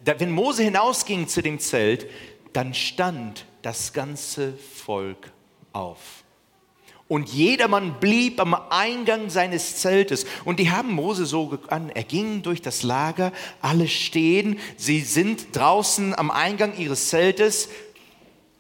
wenn 0.04 0.32
Mose 0.32 0.64
hinausging 0.64 1.28
zu 1.28 1.44
dem 1.44 1.60
Zelt, 1.60 2.08
dann 2.52 2.74
stand 2.74 3.46
das 3.62 3.94
ganze 3.94 4.54
Volk 4.58 5.32
auf. 5.72 6.25
Und 7.08 7.30
jedermann 7.30 8.00
blieb 8.00 8.40
am 8.40 8.56
Eingang 8.70 9.30
seines 9.30 9.78
Zeltes. 9.78 10.26
Und 10.44 10.60
die 10.60 10.72
haben 10.72 10.92
Mose 10.92 11.28
so 11.28 11.60
an. 11.68 11.90
Er 11.90 12.04
ging 12.04 12.42
durch 12.42 12.64
das 12.64 12.82
Lager, 12.82 13.32
alle 13.62 13.88
stehen. 13.88 14.60
Sie 14.76 15.02
sind 15.02 15.56
draußen 15.56 16.18
am 16.18 16.32
Eingang 16.32 16.76
ihres 16.78 17.10
Zeltes. 17.10 17.70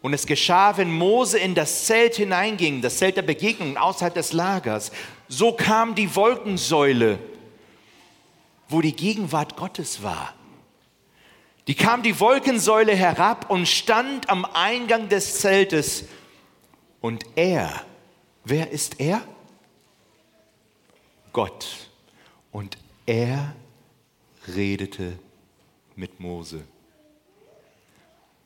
Und 0.03 0.13
es 0.13 0.27
geschah, 0.27 0.77
wenn 0.77 0.95
Mose 0.95 1.39
in 1.39 1.55
das 1.55 1.86
Zelt 1.86 2.15
hineinging, 2.15 2.84
das 2.84 2.97
Zelt 2.97 3.17
der 3.17 3.23
Begegnung 3.23 3.77
außerhalb 3.77 4.13
des 4.13 4.34
Lagers, 4.34 4.91
so 5.27 5.53
kam 5.53 5.95
die 5.95 6.15
Wolkensäule, 6.15 7.17
wo 8.69 8.81
die 8.81 8.95
Gegenwart 8.95 9.58
Gottes 9.58 10.03
war. 10.03 10.36
Die 11.67 11.73
kam 11.73 12.03
die 12.03 12.19
Wolkensäule 12.19 12.95
herab 12.95 13.49
und 13.49 13.67
stand 13.67 14.29
am 14.29 14.45
Eingang 14.45 15.10
des 15.10 15.39
Zeltes. 15.39 16.05
Und 17.01 17.23
er, 17.36 17.81
Wer 18.45 18.71
ist 18.71 18.99
er? 18.99 19.21
Gott. 21.34 21.89
Und 22.51 22.77
er 23.05 23.55
redete 24.47 25.17
mit 25.95 26.19
Mose. 26.19 26.63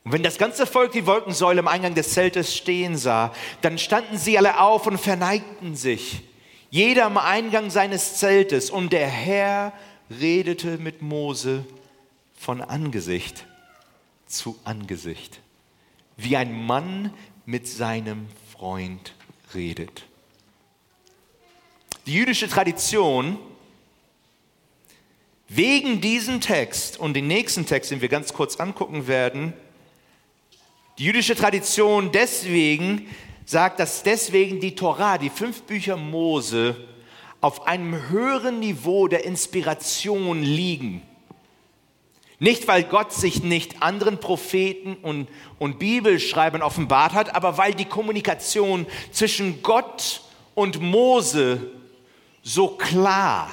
Und 0.02 0.12
wenn 0.12 0.22
das 0.22 0.38
ganze 0.38 0.66
Volk 0.66 0.92
die 0.92 1.06
Wolkensäule 1.06 1.60
am 1.60 1.68
Eingang 1.68 1.94
des 1.94 2.14
Zeltes 2.14 2.56
stehen 2.56 2.96
sah, 2.96 3.34
dann 3.60 3.76
standen 3.76 4.16
sie 4.16 4.38
alle 4.38 4.58
auf 4.58 4.86
und 4.86 4.98
verneigten 4.98 5.76
sich, 5.76 6.22
jeder 6.70 7.04
am 7.04 7.18
Eingang 7.18 7.70
seines 7.70 8.16
Zeltes. 8.16 8.70
Und 8.70 8.94
der 8.94 9.06
Herr 9.06 9.74
redete 10.10 10.78
mit 10.78 11.02
Mose 11.02 11.66
von 12.34 12.62
Angesicht 12.62 13.46
zu 14.26 14.58
Angesicht, 14.64 15.40
wie 16.16 16.38
ein 16.38 16.64
Mann 16.64 17.12
mit 17.44 17.68
seinem 17.68 18.28
Freund 18.50 19.14
redet. 19.54 20.04
Die 22.06 22.14
jüdische 22.14 22.48
Tradition, 22.48 23.38
wegen 25.48 26.00
diesem 26.00 26.40
Text 26.40 26.98
und 26.98 27.14
den 27.14 27.26
nächsten 27.26 27.66
Text, 27.66 27.90
den 27.90 28.00
wir 28.00 28.08
ganz 28.08 28.32
kurz 28.32 28.56
angucken 28.56 29.06
werden, 29.06 29.52
die 30.98 31.04
jüdische 31.04 31.34
Tradition 31.34 32.12
deswegen 32.12 33.08
sagt, 33.44 33.80
dass 33.80 34.02
deswegen 34.02 34.60
die 34.60 34.74
Torah, 34.74 35.18
die 35.18 35.30
fünf 35.30 35.62
Bücher 35.62 35.96
Mose, 35.96 36.76
auf 37.40 37.66
einem 37.66 38.10
höheren 38.10 38.60
Niveau 38.60 39.08
der 39.08 39.24
Inspiration 39.24 40.42
liegen. 40.42 41.02
Nicht, 42.42 42.66
weil 42.68 42.84
Gott 42.84 43.12
sich 43.12 43.42
nicht 43.42 43.82
anderen 43.82 44.18
Propheten 44.18 44.96
und, 45.02 45.28
und 45.58 45.78
Bibelschreibern 45.78 46.62
offenbart 46.62 47.12
hat, 47.12 47.34
aber 47.34 47.58
weil 47.58 47.74
die 47.74 47.84
Kommunikation 47.84 48.86
zwischen 49.12 49.62
Gott 49.62 50.22
und 50.54 50.80
Mose 50.80 51.70
so 52.42 52.68
klar, 52.68 53.50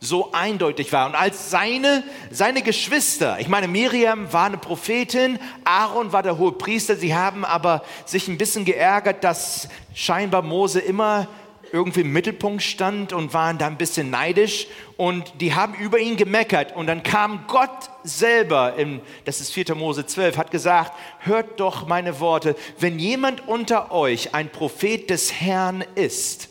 so 0.00 0.32
eindeutig 0.32 0.90
war. 0.90 1.06
Und 1.06 1.16
als 1.16 1.50
seine, 1.50 2.02
seine 2.30 2.62
Geschwister, 2.62 3.38
ich 3.40 3.48
meine, 3.48 3.68
Miriam 3.68 4.32
war 4.32 4.46
eine 4.46 4.56
Prophetin, 4.56 5.38
Aaron 5.64 6.10
war 6.14 6.22
der 6.22 6.38
hohe 6.38 6.52
Priester, 6.52 6.96
sie 6.96 7.14
haben 7.14 7.44
aber 7.44 7.84
sich 8.06 8.26
ein 8.26 8.38
bisschen 8.38 8.64
geärgert, 8.64 9.22
dass 9.22 9.68
scheinbar 9.94 10.40
Mose 10.40 10.80
immer 10.80 11.28
irgendwie 11.72 12.00
im 12.00 12.12
Mittelpunkt 12.12 12.62
stand 12.62 13.12
und 13.12 13.34
waren 13.34 13.58
da 13.58 13.66
ein 13.66 13.76
bisschen 13.76 14.10
neidisch. 14.10 14.66
Und 14.96 15.32
die 15.40 15.54
haben 15.54 15.74
über 15.74 15.98
ihn 15.98 16.16
gemeckert. 16.16 16.74
Und 16.74 16.86
dann 16.86 17.02
kam 17.02 17.44
Gott 17.46 17.90
selber, 18.02 18.74
in, 18.76 19.00
das 19.24 19.40
ist 19.40 19.52
4. 19.52 19.74
Mose 19.74 20.06
12, 20.06 20.36
hat 20.36 20.50
gesagt, 20.50 20.92
hört 21.20 21.60
doch 21.60 21.86
meine 21.86 22.20
Worte, 22.20 22.56
wenn 22.78 22.98
jemand 22.98 23.46
unter 23.48 23.92
euch 23.92 24.34
ein 24.34 24.50
Prophet 24.50 25.10
des 25.10 25.32
Herrn 25.32 25.84
ist, 25.94 26.48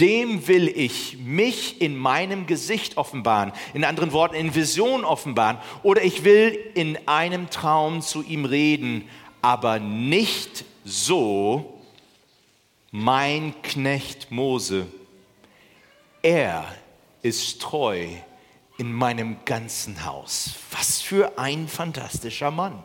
dem 0.00 0.46
will 0.46 0.68
ich 0.68 1.16
mich 1.18 1.80
in 1.80 1.96
meinem 1.96 2.46
Gesicht 2.46 2.98
offenbaren, 2.98 3.52
in 3.72 3.84
anderen 3.84 4.12
Worten 4.12 4.34
in 4.34 4.54
Vision 4.54 5.04
offenbaren, 5.04 5.58
oder 5.82 6.04
ich 6.04 6.24
will 6.24 6.58
in 6.74 6.98
einem 7.06 7.48
Traum 7.48 8.02
zu 8.02 8.22
ihm 8.22 8.44
reden, 8.44 9.08
aber 9.40 9.78
nicht 9.78 10.64
so, 10.84 11.75
mein 12.96 13.60
Knecht 13.60 14.30
Mose, 14.30 14.86
er 16.22 16.74
ist 17.20 17.60
treu 17.60 18.06
in 18.78 18.90
meinem 18.90 19.36
ganzen 19.44 20.06
Haus. 20.06 20.54
Was 20.70 21.02
für 21.02 21.38
ein 21.38 21.68
fantastischer 21.68 22.50
Mann. 22.50 22.82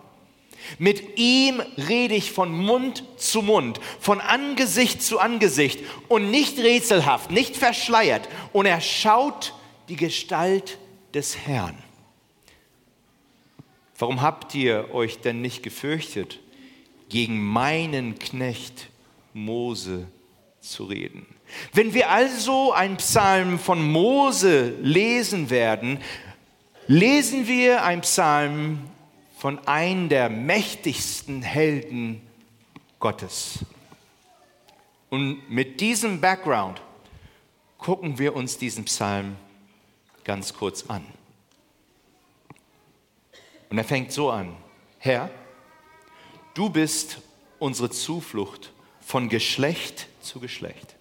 Mit 0.77 1.17
ihm 1.17 1.61
rede 1.87 2.13
ich 2.15 2.33
von 2.33 2.51
Mund 2.51 3.05
zu 3.15 3.41
Mund, 3.41 3.79
von 4.01 4.19
Angesicht 4.19 5.01
zu 5.01 5.17
Angesicht 5.17 5.79
und 6.09 6.29
nicht 6.29 6.59
rätselhaft, 6.59 7.31
nicht 7.31 7.55
verschleiert. 7.55 8.27
Und 8.51 8.65
er 8.65 8.81
schaut 8.81 9.53
die 9.87 9.95
Gestalt 9.95 10.77
des 11.13 11.37
Herrn. 11.37 11.77
Warum 13.97 14.21
habt 14.21 14.55
ihr 14.55 14.93
euch 14.93 15.19
denn 15.19 15.41
nicht 15.41 15.63
gefürchtet, 15.63 16.41
gegen 17.07 17.41
meinen 17.41 18.19
Knecht 18.19 18.89
Mose 19.33 20.07
zu 20.59 20.85
reden. 20.85 21.25
Wenn 21.73 21.93
wir 21.93 22.09
also 22.09 22.71
einen 22.71 22.97
Psalm 22.97 23.59
von 23.59 23.91
Mose 23.91 24.69
lesen 24.81 25.49
werden, 25.49 25.99
lesen 26.87 27.47
wir 27.47 27.83
einen 27.83 28.01
Psalm 28.01 28.79
von 29.37 29.65
einem 29.67 30.07
der 30.09 30.29
mächtigsten 30.29 31.41
Helden 31.41 32.21
Gottes. 32.99 33.65
Und 35.09 35.49
mit 35.49 35.81
diesem 35.81 36.21
Background 36.21 36.81
gucken 37.77 38.19
wir 38.19 38.35
uns 38.35 38.57
diesen 38.57 38.85
Psalm 38.85 39.35
ganz 40.23 40.53
kurz 40.53 40.85
an. 40.87 41.03
Und 43.69 43.77
er 43.77 43.83
fängt 43.83 44.11
so 44.11 44.29
an. 44.29 44.55
Herr, 44.99 45.31
du 46.53 46.69
bist 46.69 47.21
unsere 47.57 47.89
Zuflucht 47.89 48.70
von 49.11 49.27
Geschlecht 49.27 50.07
zu 50.21 50.39
Geschlecht. 50.39 50.95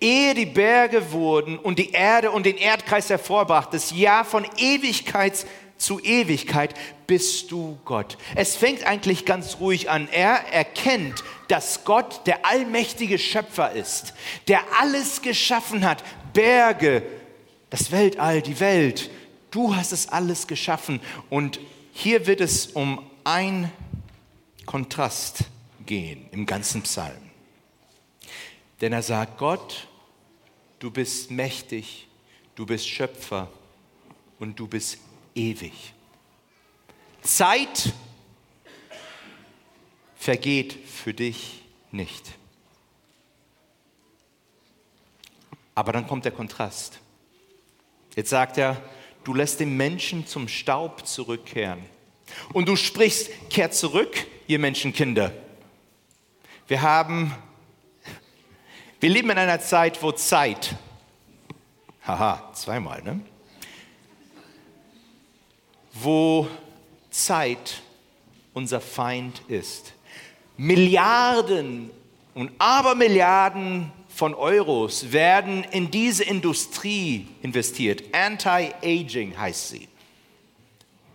Ehe 0.00 0.32
die 0.34 0.46
Berge 0.46 1.12
wurden 1.12 1.58
und 1.58 1.78
die 1.78 1.90
Erde 1.90 2.30
und 2.30 2.46
den 2.46 2.56
Erdkreis 2.56 3.10
hervorbracht, 3.10 3.74
das 3.74 3.90
Jahr 3.90 4.24
von 4.24 4.46
Ewigkeit 4.56 5.44
zu 5.76 6.00
Ewigkeit 6.00 6.72
bist 7.06 7.50
du 7.50 7.78
Gott. 7.84 8.16
Es 8.36 8.56
fängt 8.56 8.84
eigentlich 8.84 9.26
ganz 9.26 9.58
ruhig 9.60 9.90
an. 9.90 10.08
Er 10.10 10.50
erkennt, 10.50 11.22
dass 11.48 11.84
Gott 11.84 12.26
der 12.26 12.46
allmächtige 12.46 13.18
Schöpfer 13.18 13.72
ist, 13.72 14.14
der 14.48 14.60
alles 14.80 15.20
geschaffen 15.20 15.86
hat. 15.86 16.02
Berge, 16.32 17.02
das 17.68 17.90
Weltall, 17.90 18.40
die 18.40 18.60
Welt. 18.60 19.10
Du 19.50 19.76
hast 19.76 19.92
es 19.92 20.08
alles 20.08 20.46
geschaffen. 20.46 21.00
Und 21.28 21.60
hier 21.92 22.26
wird 22.26 22.40
es 22.40 22.68
um 22.68 23.04
ein 23.24 23.70
Kontrast 24.64 25.44
gehen 25.84 26.24
im 26.32 26.46
ganzen 26.46 26.80
Psalm. 26.80 27.31
Denn 28.82 28.92
er 28.92 29.02
sagt, 29.02 29.38
Gott, 29.38 29.86
du 30.80 30.90
bist 30.90 31.30
mächtig, 31.30 32.08
du 32.56 32.66
bist 32.66 32.88
Schöpfer 32.88 33.48
und 34.40 34.58
du 34.58 34.66
bist 34.66 34.98
ewig. 35.36 35.94
Zeit 37.22 37.92
vergeht 40.16 40.76
für 40.88 41.14
dich 41.14 41.62
nicht. 41.92 42.32
Aber 45.76 45.92
dann 45.92 46.08
kommt 46.08 46.24
der 46.24 46.32
Kontrast. 46.32 46.98
Jetzt 48.16 48.30
sagt 48.30 48.58
er, 48.58 48.82
du 49.22 49.32
lässt 49.32 49.60
den 49.60 49.76
Menschen 49.76 50.26
zum 50.26 50.48
Staub 50.48 51.06
zurückkehren. 51.06 51.84
Und 52.52 52.68
du 52.68 52.74
sprichst, 52.74 53.30
kehrt 53.48 53.74
zurück, 53.74 54.26
ihr 54.48 54.58
Menschenkinder. 54.58 55.32
Wir 56.66 56.82
haben 56.82 57.32
wir 59.02 59.10
leben 59.10 59.30
in 59.30 59.38
einer 59.38 59.58
Zeit, 59.58 60.00
wo 60.00 60.12
Zeit, 60.12 60.76
haha, 62.06 62.52
zweimal, 62.54 63.02
ne? 63.02 63.18
Wo 65.92 66.46
Zeit 67.10 67.82
unser 68.54 68.80
Feind 68.80 69.42
ist. 69.48 69.94
Milliarden 70.56 71.90
und 72.34 72.52
Abermilliarden 72.58 73.90
von 74.08 74.34
Euros 74.34 75.10
werden 75.10 75.64
in 75.72 75.90
diese 75.90 76.22
Industrie 76.22 77.26
investiert. 77.42 78.04
Anti-Aging 78.12 79.36
heißt 79.36 79.70
sie. 79.70 79.88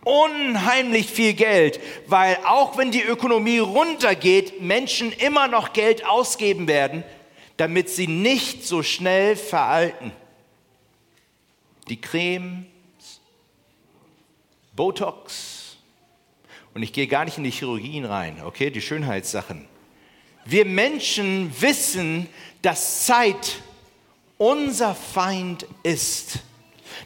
Unheimlich 0.04 1.06
viel 1.06 1.32
Geld, 1.32 1.80
weil 2.06 2.36
auch 2.44 2.76
wenn 2.76 2.90
die 2.90 3.02
Ökonomie 3.02 3.60
runtergeht, 3.60 4.60
Menschen 4.60 5.10
immer 5.10 5.48
noch 5.48 5.72
Geld 5.72 6.06
ausgeben 6.06 6.68
werden 6.68 7.02
damit 7.58 7.90
sie 7.90 8.06
nicht 8.06 8.64
so 8.64 8.82
schnell 8.82 9.36
veralten. 9.36 10.12
Die 11.88 12.00
Creme, 12.00 12.66
Botox, 14.74 15.76
und 16.74 16.82
ich 16.82 16.92
gehe 16.92 17.08
gar 17.08 17.24
nicht 17.24 17.36
in 17.36 17.44
die 17.44 17.50
Chirurgien 17.50 18.04
rein, 18.04 18.40
okay, 18.44 18.70
die 18.70 18.80
Schönheitssachen. 18.80 19.66
Wir 20.44 20.64
Menschen 20.64 21.52
wissen, 21.60 22.28
dass 22.62 23.04
Zeit 23.04 23.60
unser 24.38 24.94
Feind 24.94 25.66
ist, 25.82 26.38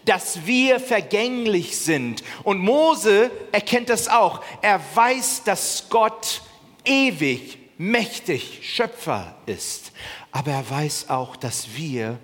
dass 0.04 0.46
wir 0.46 0.78
vergänglich 0.78 1.78
sind. 1.78 2.22
Und 2.44 2.58
Mose 2.58 3.30
erkennt 3.50 3.88
das 3.88 4.08
auch. 4.08 4.44
Er 4.60 4.80
weiß, 4.94 5.44
dass 5.44 5.86
Gott 5.88 6.42
ewig, 6.84 7.58
mächtig, 7.90 8.60
Schöpfer 8.62 9.34
ist 9.46 9.92
aber 10.32 10.50
er 10.50 10.68
weiß 10.68 11.10
auch, 11.10 11.36
dass 11.36 11.76
wir 11.76 12.18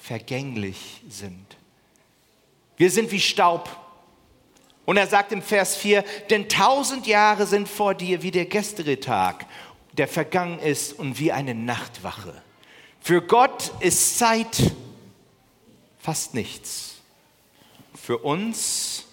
vergänglich 0.00 1.02
sind. 1.08 1.44
Wir 2.78 2.90
sind 2.90 3.12
wie 3.12 3.20
Staub. 3.20 3.68
Und 4.86 4.96
er 4.96 5.06
sagt 5.06 5.32
im 5.32 5.42
Vers 5.42 5.76
4, 5.76 6.02
denn 6.30 6.48
tausend 6.48 7.06
Jahre 7.06 7.46
sind 7.46 7.68
vor 7.68 7.94
dir 7.94 8.22
wie 8.22 8.30
der 8.30 8.46
gestrige 8.46 8.98
Tag, 8.98 9.46
der 9.92 10.08
vergangen 10.08 10.58
ist 10.60 10.92
und 10.92 11.18
wie 11.18 11.32
eine 11.32 11.54
Nachtwache. 11.54 12.42
Für 13.00 13.20
Gott 13.20 13.72
ist 13.80 14.18
Zeit 14.18 14.72
fast 15.98 16.34
nichts. 16.34 16.94
Für 17.94 18.18
uns, 18.18 19.04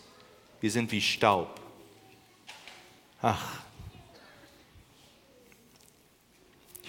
wir 0.61 0.71
sind 0.71 0.91
wie 0.91 1.01
Staub. 1.01 1.59
Ach, 3.21 3.62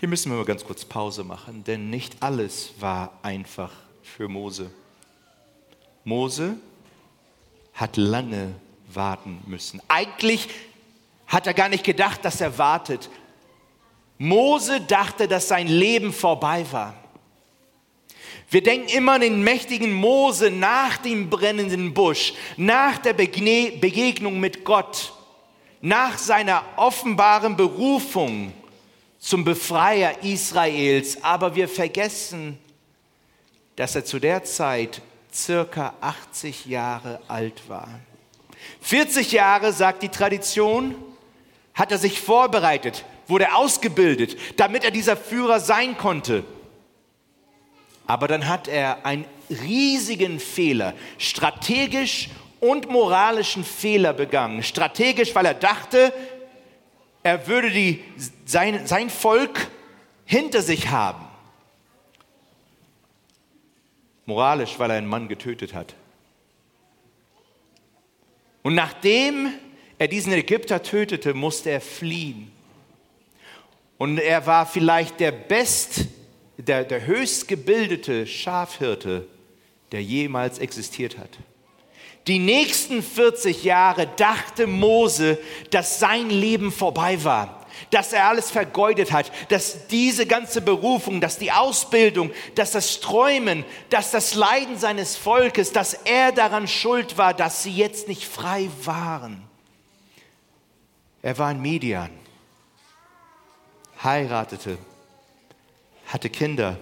Hier 0.05 0.11
müssen 0.11 0.31
wir 0.31 0.37
mal 0.37 0.45
ganz 0.45 0.67
kurz 0.67 0.85
Pause 0.85 1.25
machen, 1.25 1.65
denn 1.65 1.89
nicht 1.89 2.23
alles 2.23 2.75
war 2.79 3.19
einfach 3.23 3.73
für 4.03 4.29
Mose. 4.29 4.71
Mose 6.05 6.57
hat 7.73 7.97
lange 7.97 8.55
warten 8.93 9.41
müssen. 9.47 9.81
Eigentlich 9.89 10.51
hat 11.27 11.47
er 11.47 11.55
gar 11.55 11.71
nicht 11.71 11.85
gedacht, 11.85 12.23
dass 12.23 12.43
er 12.43 12.59
wartet. 12.59 13.09
Mose 14.19 14.83
dachte, 14.83 15.27
dass 15.27 15.49
sein 15.49 15.69
Leben 15.69 16.13
vorbei 16.13 16.67
war. 16.71 16.95
Wir 18.51 18.63
denken 18.63 18.89
immer 18.89 19.13
an 19.13 19.23
den 19.23 19.43
mächtigen 19.43 19.95
Mose 19.95 20.51
nach 20.51 20.99
dem 20.99 21.31
brennenden 21.31 21.95
Busch, 21.95 22.35
nach 22.59 22.99
der 22.99 23.15
Begegnung 23.15 24.39
mit 24.39 24.67
Gott, 24.67 25.15
nach 25.81 26.19
seiner 26.19 26.63
offenbaren 26.77 27.57
Berufung 27.57 28.53
zum 29.25 29.43
Befreier 29.43 30.23
Israels, 30.23 31.25
aber 31.25 31.55
wir 31.55 31.67
vergessen, 31.67 32.59
dass 33.75 33.95
er 33.95 34.05
zu 34.05 34.19
der 34.19 34.45
Zeit 34.45 35.01
circa 35.33 35.95
80 36.03 36.67
Jahre 36.67 37.21
alt 37.27 37.67
war. 37.67 37.89
40 38.83 39.33
Jahre, 39.33 39.73
sagt 39.73 40.03
die 40.03 40.11
Tradition, 40.11 40.95
hat 41.73 41.91
er 41.91 41.97
sich 41.97 42.21
vorbereitet, 42.21 43.07
wurde 43.27 43.55
ausgebildet, 43.55 44.37
damit 44.59 44.85
er 44.85 44.91
dieser 44.91 45.17
Führer 45.17 45.59
sein 45.59 45.97
konnte. 45.97 46.45
Aber 48.07 48.29
dann 48.29 48.47
hat 48.47 48.69
er 48.69 49.07
einen 49.07 49.25
riesigen 49.49 50.39
Fehler, 50.39 50.93
strategisch 51.17 52.29
und 52.61 52.91
moralischen 52.91 53.65
Fehler 53.65 54.13
begangen. 54.13 54.63
Strategisch, 54.63 55.35
weil 55.35 55.47
er 55.47 55.55
dachte, 55.55 56.13
er 57.25 57.49
würde 57.49 57.71
die, 57.71 58.05
sein, 58.45 58.87
sein 58.87 59.11
Volk 59.11 59.69
hinter 60.27 60.63
sich 60.63 60.89
haben. 60.91 61.25
Moralisch, 64.27 64.79
weil 64.79 64.91
er 64.91 64.99
einen 64.99 65.09
Mann 65.09 65.29
getötet 65.29 65.75
hat. 65.75 65.97
Und 68.63 68.75
nachdem 68.75 69.53
er 69.99 70.09
diesen 70.09 70.33
Ägypter 70.33 70.83
tötete, 70.83 71.35
musste 71.35 71.71
er 71.71 71.81
fliehen. 71.81 72.53
Und 73.97 74.19
er 74.19 74.47
war 74.47 74.67
vielleicht 74.67 75.19
der 75.21 75.33
best, 75.33 76.07
der, 76.59 76.85
der 76.85 77.07
höchst 77.07 77.49
gebildete 77.49 78.27
Schafhirte, 78.27 79.27
der 79.93 80.03
jemals 80.03 80.59
existiert 80.59 81.19
hat. 81.19 81.31
Die 82.27 82.39
nächsten 82.39 83.03
40 83.03 83.65
Jahre 83.65 84.07
dachte 84.07 84.67
Mose, 84.67 85.39
dass 85.71 85.99
sein 85.99 86.31
Leben 86.31 86.73
vorbei 86.73 87.23
war 87.23 87.65
dass 87.91 88.13
er 88.13 88.29
alles 88.29 88.51
vergeudet 88.51 89.13
hat, 89.13 89.31
dass 89.51 89.87
diese 89.89 90.27
ganze 90.27 90.61
Berufung, 90.61 91.21
dass 91.21 91.39
die 91.39 91.53
Ausbildung, 91.53 92.33
dass 92.55 92.73
das 92.73 93.01
Träumen, 93.01 93.65
dass 93.91 94.11
das 94.11 94.35
Leiden 94.35 94.79
seines 94.79 95.17
Volkes, 95.17 95.73
dass 95.73 95.95
er 95.95 96.33
daran 96.33 96.69
schuld 96.69 97.19
war, 97.19 97.35
dass 97.35 97.63
sie 97.63 97.73
jetzt 97.73 98.09
nicht 98.09 98.25
frei 98.25 98.69
waren. 98.85 99.43
Er 101.23 101.39
war 101.39 101.51
in 101.51 101.63
Median, 101.63 102.11
heiratete, 104.03 104.79
hatte 106.07 106.31
Kinder 106.31 106.79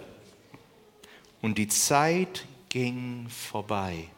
und 1.40 1.58
die 1.58 1.68
Zeit 1.68 2.44
ging 2.68 3.28
vorbei. 3.28 4.08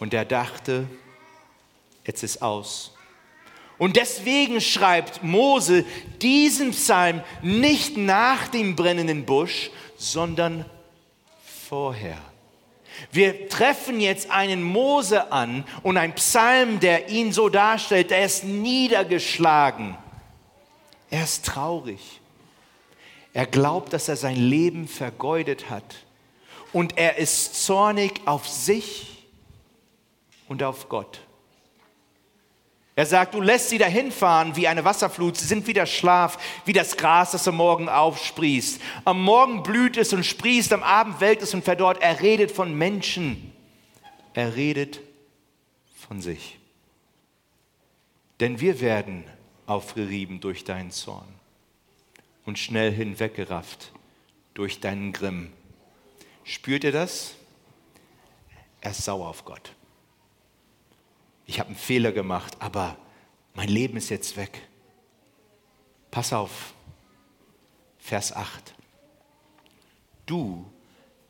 Und 0.00 0.14
er 0.14 0.24
dachte, 0.24 0.86
jetzt 2.04 2.24
ist 2.24 2.42
aus. 2.42 2.92
Und 3.78 3.96
deswegen 3.96 4.60
schreibt 4.60 5.22
Mose 5.22 5.84
diesen 6.20 6.72
Psalm 6.72 7.22
nicht 7.42 7.96
nach 7.96 8.48
dem 8.48 8.76
brennenden 8.76 9.24
Busch, 9.24 9.70
sondern 9.96 10.64
vorher. 11.68 12.18
Wir 13.12 13.48
treffen 13.48 14.00
jetzt 14.00 14.30
einen 14.30 14.62
Mose 14.62 15.32
an 15.32 15.64
und 15.82 15.96
ein 15.96 16.14
Psalm, 16.14 16.80
der 16.80 17.08
ihn 17.08 17.32
so 17.32 17.48
darstellt, 17.48 18.10
er 18.10 18.24
ist 18.24 18.44
niedergeschlagen. 18.44 19.96
Er 21.10 21.24
ist 21.24 21.46
traurig. 21.46 22.20
Er 23.32 23.46
glaubt, 23.46 23.92
dass 23.92 24.08
er 24.08 24.16
sein 24.16 24.36
Leben 24.36 24.88
vergeudet 24.88 25.70
hat. 25.70 25.96
Und 26.72 26.98
er 26.98 27.16
ist 27.16 27.64
zornig 27.64 28.20
auf 28.26 28.46
sich 28.46 29.19
und 30.50 30.64
auf 30.64 30.88
Gott. 30.88 31.20
Er 32.96 33.06
sagt, 33.06 33.34
du 33.34 33.40
lässt 33.40 33.70
sie 33.70 33.78
dahin 33.78 34.10
fahren 34.10 34.56
wie 34.56 34.66
eine 34.66 34.84
Wasserflut, 34.84 35.36
sie 35.36 35.46
sind 35.46 35.68
wie 35.68 35.72
der 35.72 35.86
Schlaf, 35.86 36.38
wie 36.66 36.72
das 36.72 36.96
Gras, 36.96 37.30
das 37.30 37.46
am 37.46 37.54
Morgen 37.54 37.88
aufsprießt. 37.88 38.82
Am 39.04 39.22
Morgen 39.22 39.62
blüht 39.62 39.96
es 39.96 40.12
und 40.12 40.26
sprießt, 40.26 40.72
am 40.72 40.82
Abend 40.82 41.20
welkt 41.20 41.42
es 41.42 41.54
und 41.54 41.64
verdorrt. 41.64 42.02
Er 42.02 42.20
redet 42.20 42.50
von 42.50 42.76
Menschen, 42.76 43.52
er 44.34 44.56
redet 44.56 45.00
von 45.94 46.20
sich. 46.20 46.58
Denn 48.40 48.58
wir 48.58 48.80
werden 48.80 49.24
aufgerieben 49.66 50.40
durch 50.40 50.64
deinen 50.64 50.90
Zorn 50.90 51.28
und 52.44 52.58
schnell 52.58 52.90
hinweggerafft 52.90 53.92
durch 54.54 54.80
deinen 54.80 55.12
Grimm. 55.12 55.52
Spürt 56.42 56.82
ihr 56.82 56.92
das? 56.92 57.36
Er 58.80 58.90
ist 58.90 59.04
sauer 59.04 59.28
auf 59.28 59.44
Gott 59.44 59.74
ich 61.50 61.58
habe 61.58 61.70
einen 61.70 61.76
Fehler 61.76 62.12
gemacht, 62.12 62.56
aber 62.60 62.96
mein 63.54 63.68
Leben 63.68 63.96
ist 63.96 64.08
jetzt 64.08 64.36
weg. 64.36 64.68
Pass 66.12 66.32
auf, 66.32 66.74
Vers 67.98 68.32
8. 68.32 68.72
Du 70.26 70.64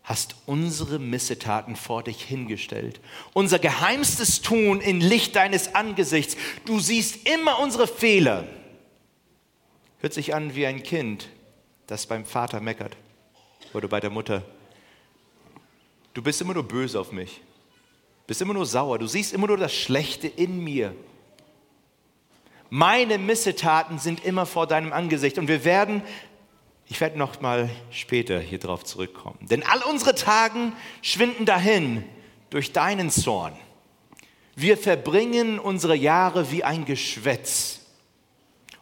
hast 0.02 0.36
unsere 0.44 0.98
Missetaten 0.98 1.74
vor 1.74 2.02
dich 2.02 2.22
hingestellt, 2.22 3.00
unser 3.32 3.58
geheimstes 3.58 4.42
Tun 4.42 4.82
in 4.82 5.00
Licht 5.00 5.36
deines 5.36 5.74
Angesichts. 5.74 6.36
Du 6.66 6.80
siehst 6.80 7.26
immer 7.26 7.58
unsere 7.58 7.86
Fehler. 7.86 8.46
Hört 10.00 10.12
sich 10.12 10.34
an 10.34 10.54
wie 10.54 10.66
ein 10.66 10.82
Kind, 10.82 11.30
das 11.86 12.04
beim 12.04 12.26
Vater 12.26 12.60
meckert 12.60 12.94
oder 13.72 13.88
bei 13.88 14.00
der 14.00 14.10
Mutter. 14.10 14.44
Du 16.12 16.20
bist 16.20 16.42
immer 16.42 16.52
nur 16.52 16.68
böse 16.68 17.00
auf 17.00 17.10
mich 17.10 17.40
bist 18.30 18.42
immer 18.42 18.54
nur 18.54 18.64
sauer, 18.64 19.00
du 19.00 19.08
siehst 19.08 19.32
immer 19.32 19.48
nur 19.48 19.56
das 19.56 19.74
Schlechte 19.74 20.28
in 20.28 20.62
mir. 20.62 20.94
Meine 22.68 23.18
Missetaten 23.18 23.98
sind 23.98 24.24
immer 24.24 24.46
vor 24.46 24.68
deinem 24.68 24.92
Angesicht 24.92 25.36
und 25.36 25.48
wir 25.48 25.64
werden, 25.64 26.00
ich 26.86 27.00
werde 27.00 27.18
noch 27.18 27.40
mal 27.40 27.68
später 27.90 28.38
hier 28.38 28.60
drauf 28.60 28.84
zurückkommen, 28.84 29.36
denn 29.50 29.64
all 29.64 29.82
unsere 29.82 30.14
Tagen 30.14 30.74
schwinden 31.02 31.44
dahin 31.44 32.04
durch 32.50 32.72
deinen 32.72 33.10
Zorn. 33.10 33.52
Wir 34.54 34.78
verbringen 34.78 35.58
unsere 35.58 35.96
Jahre 35.96 36.52
wie 36.52 36.62
ein 36.62 36.84
Geschwätz. 36.84 37.80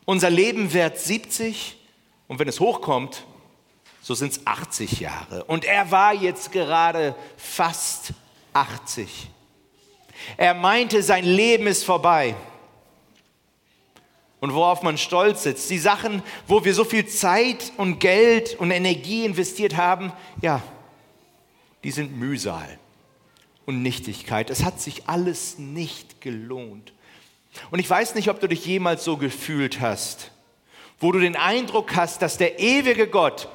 Unser 0.05 0.29
Leben 0.29 0.75
währt 0.75 0.99
70 0.99 1.79
und 2.27 2.39
wenn 2.39 2.49
es 2.49 2.61
hochkommt, 2.61 3.25
so 4.03 4.13
sind 4.13 4.33
es 4.33 4.47
80 4.47 5.01
Jahre. 5.01 5.45
Und 5.45 5.65
er 5.65 5.91
war 5.91 6.13
jetzt 6.13 6.53
gerade 6.53 7.15
fast 7.39 8.13
80. 8.53 9.31
Er 10.37 10.55
meinte, 10.55 11.03
sein 11.03 11.25
Leben 11.25 11.67
ist 11.67 11.85
vorbei. 11.85 12.35
Und 14.41 14.55
worauf 14.55 14.83
man 14.83 14.99
stolz 14.99 15.43
sitzt, 15.43 15.69
die 15.69 15.79
Sachen, 15.79 16.23
wo 16.47 16.65
wir 16.65 16.75
so 16.75 16.85
viel 16.85 17.07
Zeit 17.07 17.73
und 17.77 17.99
Geld 17.99 18.55
und 18.59 18.71
Energie 18.71 19.25
investiert 19.25 19.77
haben, 19.77 20.13
ja, 20.41 20.63
die 21.83 21.91
sind 21.91 22.17
Mühsal 22.17 22.79
und 23.67 23.83
Nichtigkeit. 23.83 24.51
Es 24.51 24.65
hat 24.65 24.81
sich 24.81 25.09
alles 25.09 25.59
nicht 25.59 26.21
gelohnt. 26.21 26.93
Und 27.71 27.81
ich 27.81 27.91
weiß 27.91 28.15
nicht, 28.15 28.31
ob 28.31 28.41
du 28.41 28.47
dich 28.47 28.65
jemals 28.65 29.05
so 29.05 29.17
gefühlt 29.17 29.81
hast, 29.81 30.31
wo 31.01 31.11
du 31.13 31.19
den 31.19 31.37
Eindruck 31.37 31.97
hast, 31.97 32.23
dass 32.23 32.39
der 32.39 32.61
ewige 32.61 33.09
Gott, 33.09 33.49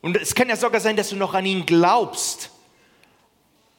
und 0.00 0.16
es 0.16 0.34
kann 0.34 0.48
ja 0.48 0.56
sogar 0.56 0.80
sein, 0.80 0.96
dass 0.96 1.10
du 1.10 1.16
noch 1.16 1.34
an 1.34 1.46
ihn 1.46 1.66
glaubst, 1.66 2.50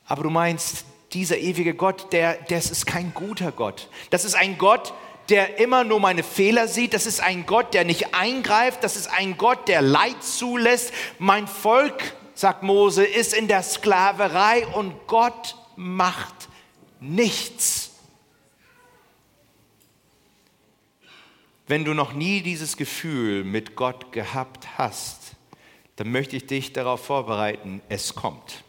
aber 0.06 0.24
du 0.24 0.30
meinst, 0.30 0.86
dieser 1.14 1.38
ewige 1.38 1.74
Gott, 1.74 2.12
der, 2.12 2.36
das 2.50 2.70
ist 2.70 2.86
kein 2.86 3.14
guter 3.14 3.52
Gott. 3.52 3.90
Das 4.10 4.26
ist 4.26 4.36
ein 4.36 4.58
Gott, 4.58 4.94
der 5.30 5.60
immer 5.60 5.84
nur 5.84 6.00
meine 6.00 6.24
Fehler 6.24 6.68
sieht. 6.68 6.94
Das 6.94 7.06
ist 7.06 7.22
ein 7.22 7.46
Gott, 7.46 7.74
der 7.74 7.86
nicht 7.86 8.14
eingreift. 8.14 8.84
Das 8.84 8.96
ist 8.96 9.08
ein 9.08 9.38
Gott, 9.38 9.68
der 9.68 9.82
Leid 9.82 10.24
zulässt. 10.24 10.94
Mein 11.20 11.48
Volk, 11.48 12.16
sagt 12.34 12.64
Mose, 12.64 13.06
ist 13.06 13.34
in 13.34 13.48
der 13.48 13.64
Sklaverei 13.64 14.68
und 14.68 15.08
Gott 15.08 15.56
macht 15.76 16.50
nichts. 17.00 17.92
Wenn 21.68 21.86
du 21.86 21.94
noch 21.94 22.14
nie 22.14 22.42
dieses 22.42 22.76
Gefühl 22.76 23.44
mit 23.44 23.76
Gott 23.76 24.12
gehabt 24.12 24.78
hast, 24.78 25.36
dann 25.96 26.12
möchte 26.12 26.36
ich 26.36 26.48
dich 26.48 26.74
darauf 26.74 27.06
vorbereiten, 27.06 27.82
es 27.88 28.16
kommt. 28.16 28.64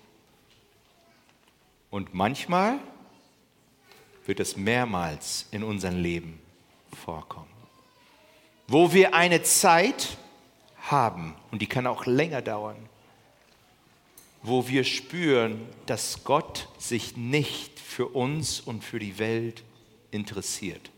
Und 1.94 2.12
manchmal 2.12 2.80
wird 4.26 4.40
es 4.40 4.56
mehrmals 4.56 5.46
in 5.52 5.62
unserem 5.62 6.02
Leben 6.02 6.40
vorkommen, 7.04 7.46
wo 8.66 8.92
wir 8.92 9.14
eine 9.14 9.44
Zeit 9.44 10.16
haben, 10.90 11.36
und 11.52 11.62
die 11.62 11.68
kann 11.68 11.86
auch 11.86 12.04
länger 12.04 12.42
dauern, 12.42 12.88
wo 14.42 14.66
wir 14.66 14.82
spüren, 14.82 15.68
dass 15.86 16.24
Gott 16.24 16.66
sich 16.78 17.16
nicht 17.16 17.78
für 17.78 18.08
uns 18.08 18.58
und 18.58 18.82
für 18.82 18.98
die 18.98 19.20
Welt 19.20 19.62
interessiert. 20.10 20.90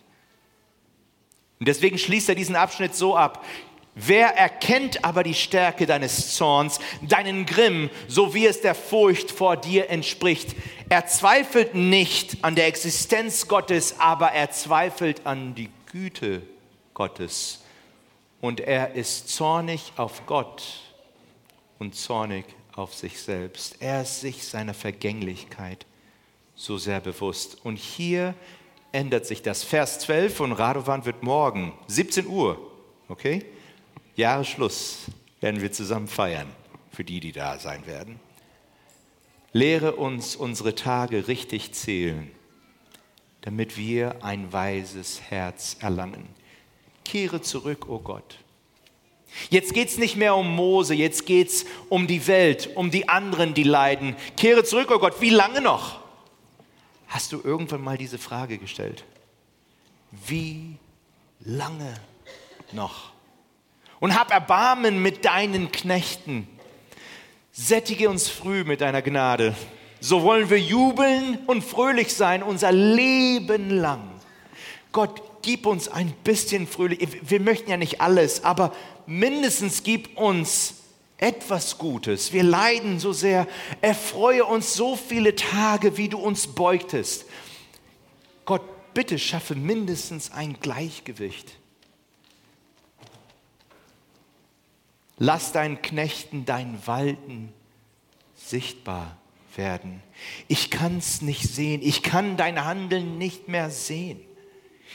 Und 1.58 1.68
deswegen 1.68 1.98
schließt 1.98 2.30
er 2.30 2.36
diesen 2.36 2.56
Abschnitt 2.56 2.94
so 2.94 3.18
ab. 3.18 3.44
Wer 3.98 4.36
erkennt 4.36 5.06
aber 5.06 5.22
die 5.22 5.32
Stärke 5.32 5.86
deines 5.86 6.34
Zorns, 6.36 6.80
deinen 7.00 7.46
Grimm, 7.46 7.88
so 8.08 8.34
wie 8.34 8.44
es 8.44 8.60
der 8.60 8.74
Furcht 8.74 9.30
vor 9.30 9.56
dir 9.56 9.88
entspricht? 9.88 10.54
Er 10.90 11.06
zweifelt 11.06 11.74
nicht 11.74 12.44
an 12.44 12.54
der 12.54 12.66
Existenz 12.66 13.48
Gottes, 13.48 13.98
aber 13.98 14.32
er 14.32 14.50
zweifelt 14.50 15.24
an 15.24 15.54
die 15.54 15.70
Güte 15.90 16.42
Gottes. 16.92 17.64
Und 18.42 18.60
er 18.60 18.94
ist 18.94 19.30
zornig 19.30 19.94
auf 19.96 20.26
Gott 20.26 20.62
und 21.78 21.94
zornig 21.94 22.44
auf 22.74 22.92
sich 22.94 23.18
selbst. 23.18 23.76
Er 23.80 24.02
ist 24.02 24.20
sich 24.20 24.46
seiner 24.46 24.74
Vergänglichkeit 24.74 25.86
so 26.54 26.76
sehr 26.76 27.00
bewusst. 27.00 27.64
Und 27.64 27.78
hier 27.78 28.34
ändert 28.92 29.24
sich 29.24 29.40
das. 29.40 29.64
Vers 29.64 30.00
12 30.00 30.36
von 30.36 30.52
Radovan 30.52 31.06
wird 31.06 31.22
morgen, 31.22 31.72
17 31.86 32.26
Uhr, 32.26 32.60
okay? 33.08 33.42
Jahresschluss 34.16 35.06
werden 35.40 35.60
wir 35.60 35.72
zusammen 35.72 36.08
feiern, 36.08 36.48
für 36.90 37.04
die, 37.04 37.20
die 37.20 37.32
da 37.32 37.58
sein 37.58 37.86
werden. 37.86 38.18
Lehre 39.52 39.96
uns 39.96 40.36
unsere 40.36 40.74
Tage 40.74 41.28
richtig 41.28 41.72
zählen, 41.72 42.30
damit 43.42 43.76
wir 43.76 44.24
ein 44.24 44.52
weises 44.52 45.20
Herz 45.20 45.76
erlangen. 45.80 46.26
Kehre 47.04 47.42
zurück, 47.42 47.88
o 47.88 47.96
oh 47.96 47.98
Gott. 47.98 48.38
Jetzt 49.50 49.74
geht 49.74 49.88
es 49.88 49.98
nicht 49.98 50.16
mehr 50.16 50.34
um 50.34 50.54
Mose, 50.54 50.94
jetzt 50.94 51.26
geht 51.26 51.48
es 51.48 51.66
um 51.90 52.06
die 52.06 52.26
Welt, 52.26 52.70
um 52.74 52.90
die 52.90 53.08
anderen, 53.08 53.52
die 53.52 53.64
leiden. 53.64 54.16
Kehre 54.36 54.64
zurück, 54.64 54.90
oh 54.90 54.98
Gott, 54.98 55.20
wie 55.20 55.30
lange 55.30 55.60
noch? 55.60 56.00
Hast 57.08 57.32
du 57.32 57.40
irgendwann 57.42 57.82
mal 57.82 57.98
diese 57.98 58.18
Frage 58.18 58.56
gestellt? 58.56 59.04
Wie 60.10 60.76
lange 61.40 61.94
noch? 62.72 63.15
Und 64.00 64.18
hab 64.18 64.30
Erbarmen 64.30 65.02
mit 65.02 65.24
deinen 65.24 65.72
Knechten. 65.72 66.46
Sättige 67.52 68.10
uns 68.10 68.28
früh 68.28 68.64
mit 68.64 68.80
deiner 68.82 69.02
Gnade. 69.02 69.54
So 70.00 70.22
wollen 70.22 70.50
wir 70.50 70.60
jubeln 70.60 71.38
und 71.46 71.64
fröhlich 71.64 72.14
sein 72.14 72.42
unser 72.42 72.72
Leben 72.72 73.70
lang. 73.70 74.02
Gott, 74.92 75.22
gib 75.42 75.66
uns 75.66 75.88
ein 75.88 76.12
bisschen 76.24 76.66
fröhlich. 76.66 77.08
Wir 77.22 77.40
möchten 77.40 77.70
ja 77.70 77.76
nicht 77.76 78.00
alles, 78.00 78.44
aber 78.44 78.74
mindestens 79.06 79.82
gib 79.82 80.18
uns 80.18 80.74
etwas 81.18 81.78
Gutes. 81.78 82.32
Wir 82.32 82.42
leiden 82.42 82.98
so 82.98 83.12
sehr. 83.12 83.46
Erfreue 83.80 84.44
uns 84.44 84.74
so 84.74 84.96
viele 84.96 85.34
Tage, 85.34 85.96
wie 85.96 86.08
du 86.08 86.18
uns 86.18 86.46
beugtest. 86.46 87.24
Gott, 88.44 88.62
bitte 88.92 89.18
schaffe 89.18 89.54
mindestens 89.54 90.30
ein 90.30 90.58
Gleichgewicht. 90.60 91.56
Lass 95.18 95.52
deinen 95.52 95.80
Knechten 95.80 96.44
dein 96.44 96.78
Walten 96.86 97.52
sichtbar 98.34 99.16
werden. 99.56 100.02
Ich 100.48 100.70
kann 100.70 100.98
es 100.98 101.22
nicht 101.22 101.42
sehen. 101.42 101.80
Ich 101.82 102.02
kann 102.02 102.36
dein 102.36 102.64
Handeln 102.64 103.18
nicht 103.18 103.48
mehr 103.48 103.70
sehen. 103.70 104.20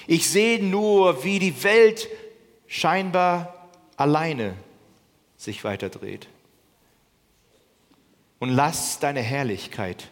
Ich 0.08 0.30
sehe 0.30 0.64
nur, 0.64 1.24
wie 1.24 1.40
die 1.40 1.64
Welt 1.64 2.08
scheinbar 2.68 3.70
alleine 3.98 4.56
sich 5.38 5.64
weiterdreht. 5.64 6.28
Und 8.40 8.50
lass 8.50 9.00
deine 9.00 9.22
Herrlichkeit 9.22 10.08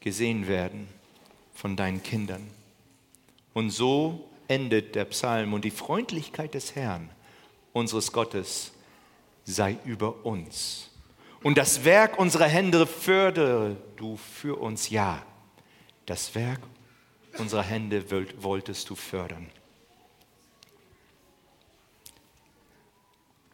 gesehen 0.00 0.48
werden 0.48 0.88
von 1.54 1.76
deinen 1.76 2.02
Kindern. 2.02 2.48
Und 3.54 3.70
so 3.70 4.28
endet 4.48 4.94
der 4.94 5.04
Psalm 5.06 5.52
und 5.52 5.64
die 5.64 5.70
Freundlichkeit 5.70 6.54
des 6.54 6.74
Herrn, 6.74 7.08
unseres 7.72 8.12
Gottes, 8.12 8.71
sei 9.44 9.78
über 9.84 10.24
uns. 10.24 10.90
Und 11.42 11.58
das 11.58 11.84
Werk 11.84 12.18
unserer 12.18 12.46
Hände 12.46 12.86
fördere 12.86 13.76
du 13.96 14.16
für 14.16 14.60
uns, 14.60 14.90
ja. 14.90 15.22
Das 16.06 16.34
Werk 16.34 16.60
unserer 17.38 17.62
Hände 17.62 18.04
wolltest 18.42 18.88
du 18.90 18.94
fördern. 18.94 19.50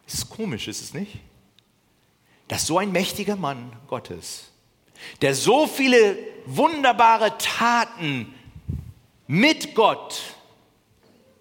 Ist 0.05 0.29
komisch, 0.29 0.67
ist 0.67 0.81
es 0.81 0.93
nicht? 0.93 1.19
Dass 2.47 2.65
so 2.65 2.79
ein 2.79 2.91
mächtiger 2.91 3.35
Mann 3.35 3.71
Gottes, 3.87 4.51
der 5.21 5.35
so 5.35 5.67
viele 5.67 6.17
wunderbare 6.45 7.37
Taten 7.37 8.33
mit 9.27 9.75
Gott 9.75 10.19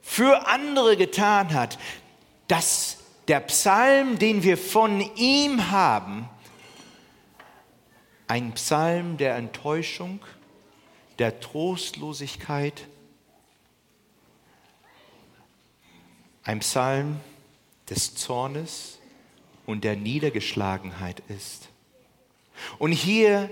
für 0.03 0.47
andere 0.47 0.97
getan 0.97 1.55
hat, 1.55 1.79
dass 2.47 2.98
der 3.29 3.41
Psalm, 3.41 4.19
den 4.19 4.43
wir 4.43 4.57
von 4.57 5.01
ihm 5.17 5.71
haben, 5.71 6.29
ein 8.27 8.53
Psalm 8.55 9.17
der 9.17 9.37
Enttäuschung, 9.37 10.21
der 11.19 11.41
Trostlosigkeit, 11.41 12.87
ein 16.43 16.61
Psalm 16.61 17.21
des 17.91 18.15
Zornes 18.15 18.99
und 19.67 19.85
der 19.85 19.97
Niedergeschlagenheit 19.97 21.23
ist. 21.29 21.69
Und 22.79 22.93
hier 22.93 23.51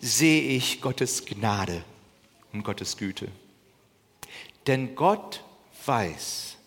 sehe 0.00 0.42
ich 0.42 0.80
Gottes 0.80 1.26
Gnade 1.26 1.84
und 2.52 2.64
Gottes 2.64 2.96
Güte. 2.96 3.28
Denn 4.66 4.94
Gott 4.94 5.44
weiß, 5.84 6.57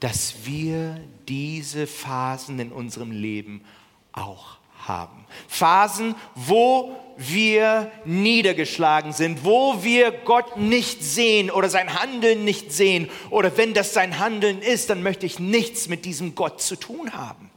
dass 0.00 0.44
wir 0.44 1.00
diese 1.28 1.86
Phasen 1.86 2.58
in 2.58 2.72
unserem 2.72 3.10
Leben 3.10 3.64
auch 4.12 4.58
haben. 4.86 5.24
Phasen, 5.48 6.14
wo 6.34 6.96
wir 7.16 7.90
niedergeschlagen 8.04 9.12
sind, 9.12 9.44
wo 9.44 9.82
wir 9.82 10.12
Gott 10.12 10.56
nicht 10.56 11.02
sehen 11.02 11.50
oder 11.50 11.68
sein 11.68 12.00
Handeln 12.00 12.44
nicht 12.44 12.72
sehen. 12.72 13.10
Oder 13.30 13.56
wenn 13.56 13.74
das 13.74 13.92
sein 13.92 14.18
Handeln 14.18 14.62
ist, 14.62 14.90
dann 14.90 15.02
möchte 15.02 15.26
ich 15.26 15.38
nichts 15.38 15.88
mit 15.88 16.04
diesem 16.04 16.34
Gott 16.34 16.62
zu 16.62 16.76
tun 16.76 17.12
haben. 17.12 17.50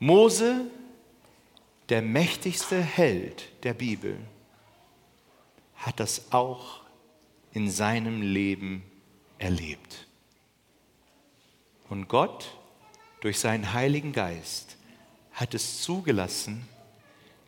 Mose, 0.00 0.66
der 1.88 2.02
mächtigste 2.02 2.80
Held 2.80 3.48
der 3.64 3.74
Bibel, 3.74 4.18
hat 5.76 6.00
das 6.00 6.32
auch 6.32 6.80
in 7.52 7.70
seinem 7.70 8.22
Leben 8.22 8.82
erlebt. 9.38 10.06
Und 11.88 12.08
Gott 12.08 12.56
durch 13.20 13.38
seinen 13.38 13.72
Heiligen 13.72 14.12
Geist 14.12 14.76
hat 15.32 15.54
es 15.54 15.82
zugelassen, 15.82 16.68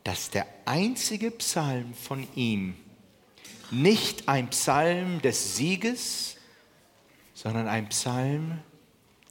dass 0.03 0.29
der 0.29 0.47
einzige 0.65 1.31
Psalm 1.31 1.93
von 1.93 2.27
ihm 2.35 2.75
nicht 3.69 4.27
ein 4.27 4.49
Psalm 4.49 5.21
des 5.21 5.55
Sieges, 5.55 6.37
sondern 7.33 7.67
ein 7.67 7.87
Psalm 7.89 8.59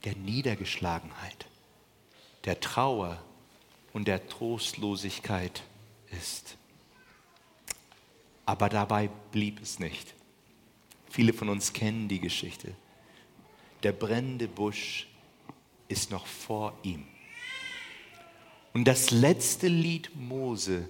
der 0.03 0.15
Niedergeschlagenheit, 0.15 1.45
der 2.45 2.59
Trauer 2.59 3.21
und 3.93 4.07
der 4.07 4.27
Trostlosigkeit 4.27 5.63
ist. 6.11 6.57
Aber 8.45 8.69
dabei 8.69 9.09
blieb 9.31 9.61
es 9.61 9.79
nicht. 9.79 10.13
Viele 11.11 11.33
von 11.33 11.49
uns 11.49 11.73
kennen 11.73 12.07
die 12.07 12.21
Geschichte. 12.21 12.73
Der 13.83 13.91
brennende 13.91 14.47
Busch 14.47 15.07
ist 15.89 16.09
noch 16.09 16.25
vor 16.25 16.73
ihm. 16.83 17.05
Und 18.73 18.85
das 18.85 19.11
letzte 19.11 19.67
Lied 19.67 20.09
Mose, 20.15 20.89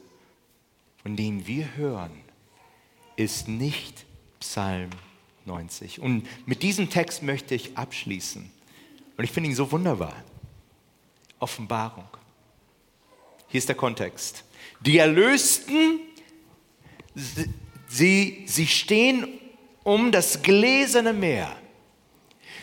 von 1.02 1.16
dem 1.16 1.48
wir 1.48 1.76
hören, 1.76 2.12
ist 3.16 3.48
nicht 3.48 4.06
Psalm 4.40 4.92
90. 5.46 6.00
Und 6.00 6.28
mit 6.46 6.62
diesem 6.62 6.92
Text 6.92 7.24
möchte 7.24 7.56
ich 7.56 7.76
abschließen. 7.76 8.52
Und 9.18 9.24
ich 9.24 9.32
finde 9.32 9.50
ihn 9.50 9.56
so 9.56 9.72
wunderbar. 9.72 10.24
Offenbarung. 11.40 12.08
Hier 13.48 13.58
ist 13.58 13.70
der 13.70 13.76
Kontext. 13.76 14.44
Die 14.82 15.00
Erlösten, 15.00 16.00
sie, 17.88 18.44
sie 18.46 18.68
stehen 18.68 19.41
um 19.84 20.12
das 20.12 20.42
gläserne 20.42 21.14
Meer. 21.14 21.50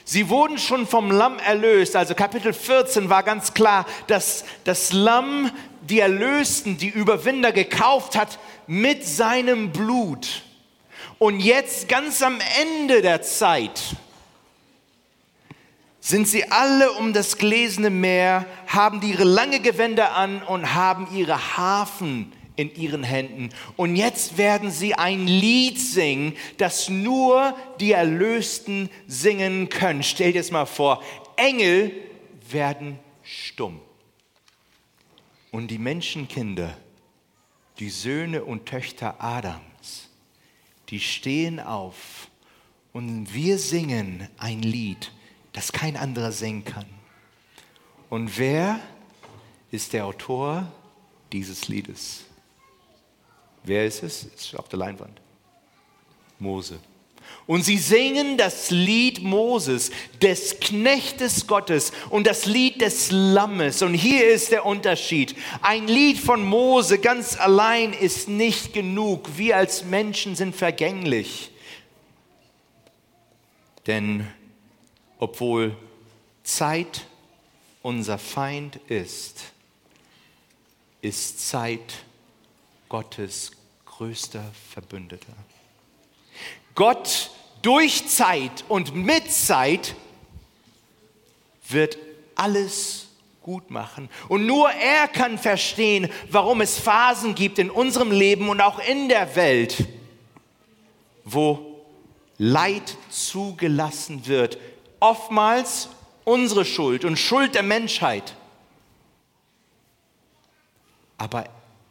Sie 0.05 0.31
wurden 0.31 0.57
schon 0.57 0.87
vom 0.87 1.11
Lamm 1.11 1.39
erlöst. 1.39 1.95
Also 1.95 2.15
Kapitel 2.15 2.53
14 2.55 3.11
war 3.11 3.23
ganz 3.23 3.53
klar, 3.53 3.85
dass 4.07 4.45
das 4.65 4.93
Lamm 4.93 5.51
die 5.83 6.01
Erlösten, 6.01 6.79
die 6.79 6.89
Überwinder 6.89 7.53
gekauft 7.53 8.17
hat 8.17 8.39
mit 8.67 9.07
seinem 9.07 9.71
Blut. 9.71 10.45
Und 11.19 11.41
jetzt 11.41 11.89
ganz 11.89 12.23
am 12.23 12.39
Ende 12.61 13.03
der 13.03 13.23
Zeit 13.23 13.97
sind 16.01 16.27
sie 16.27 16.51
alle 16.51 16.93
um 16.93 17.13
das 17.13 17.37
gläserne 17.37 17.91
Meer, 17.91 18.47
haben 18.67 19.03
ihre 19.03 19.25
lange 19.25 19.61
Gewänder 19.61 20.15
an 20.15 20.43
und 20.43 20.75
haben 20.75 21.07
ihre 21.15 21.59
Hafen 21.59 22.33
in 22.59 22.75
ihren 22.75 23.05
Händen. 23.05 23.51
Und 23.77 23.95
jetzt 23.95 24.37
werden 24.37 24.73
sie 24.73 24.95
ein 24.95 25.29
Lied 25.29 25.79
singen, 25.79 26.35
das 26.57 26.89
nur 26.89 27.57
die 27.79 27.93
Erlösten 27.93 28.91
singen 29.07 29.69
können. 29.69 30.03
Stell 30.03 30.33
dir 30.33 30.41
das 30.41 30.51
mal 30.51 30.67
vor, 30.67 31.01
Engel 31.37 31.93
werden 32.51 32.99
stumm. 33.23 33.81
Und 35.53 35.69
die 35.69 35.79
Menschenkinder, 35.79 36.77
die 37.79 37.91
Söhne 37.91 38.45
und 38.45 38.67
Töchter 38.67 39.23
Adams, 39.23 40.09
die 40.89 40.99
stehen 40.99 41.61
auf 41.61 42.29
und 42.93 43.33
wir 43.33 43.59
singen 43.59 44.29
ein 44.37 44.63
Lied, 44.63 45.13
das 45.53 45.71
kein 45.71 45.97
anderer 45.97 46.33
singen 46.33 46.65
kann. 46.65 46.87
Und 48.11 48.37
wer 48.37 48.81
ist 49.71 49.93
der 49.93 50.07
Autor 50.07 50.73
dieses 51.31 51.69
Liedes? 51.69 52.28
Wer 53.69 53.85
ist 53.85 54.03
es? 54.03 54.25
Ist 54.25 54.59
auf 54.59 54.69
der 54.69 54.79
Leinwand. 54.79 55.21
Mose. 56.39 56.79
Und 57.47 57.65
sie 57.65 57.77
singen 57.77 58.39
das 58.39 58.71
Lied 58.71 59.23
Moses, 59.23 59.91
des 60.23 60.59
Knechtes 60.61 61.47
Gottes 61.47 61.93
und 62.09 62.27
das 62.27 62.47
Lied 62.47 62.81
des 62.81 63.11
Lammes. 63.11 63.83
Und 63.83 63.93
hier 63.93 64.27
ist 64.27 64.53
der 64.53 64.65
Unterschied. 64.65 65.35
Ein 65.61 65.87
Lied 65.87 66.19
von 66.19 66.45
Mose 66.45 66.99
ganz 66.99 67.39
allein 67.39 67.93
ist 67.93 68.29
nicht 68.29 68.73
genug. 68.73 69.37
Wir 69.37 69.59
als 69.59 69.85
Menschen 69.85 70.35
sind 70.35 70.57
vergänglich. 70.57 71.51
Denn 73.87 74.27
obwohl 75.19 75.77
Zeit 76.43 77.07
unser 77.83 78.17
Feind 78.17 78.77
ist, 78.89 79.41
ist 81.03 81.49
Zeit 81.49 81.95
Gottes 82.89 83.53
größter 83.99 84.45
Verbündeter. 84.71 85.33
Gott 86.77 87.31
durch 87.63 88.07
Zeit 88.07 88.65
und 88.69 88.95
mit 88.95 89.33
Zeit 89.33 89.97
wird 91.69 91.99
alles 92.37 93.09
gut 93.43 93.73
machen. 93.73 94.09
Und 94.29 94.47
nur 94.47 94.71
er 94.71 95.09
kann 95.09 95.37
verstehen, 95.37 96.09
warum 96.31 96.61
es 96.61 96.79
Phasen 96.79 97.35
gibt 97.35 97.59
in 97.59 97.71
unserem 97.71 98.13
Leben 98.13 98.49
und 98.49 98.61
auch 98.61 98.79
in 98.79 99.09
der 99.09 99.35
Welt, 99.35 99.89
wo 101.25 101.83
Leid 102.39 102.97
zugelassen 103.11 104.29
wird. 104.29 104.59
Oftmals 105.01 105.89
unsere 106.25 106.65
Schuld 106.65 107.05
und 107.05 107.19
Schuld 107.19 107.57
der 107.57 107.65
Menschheit. 107.65 108.37
Aber 111.17 111.47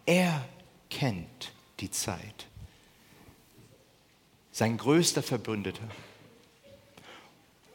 er 0.05 0.45
kennt 0.89 1.51
die 1.79 1.91
Zeit 1.91 2.47
sein 4.57 4.77
größter 4.77 5.21
Verbündeter. 5.21 5.87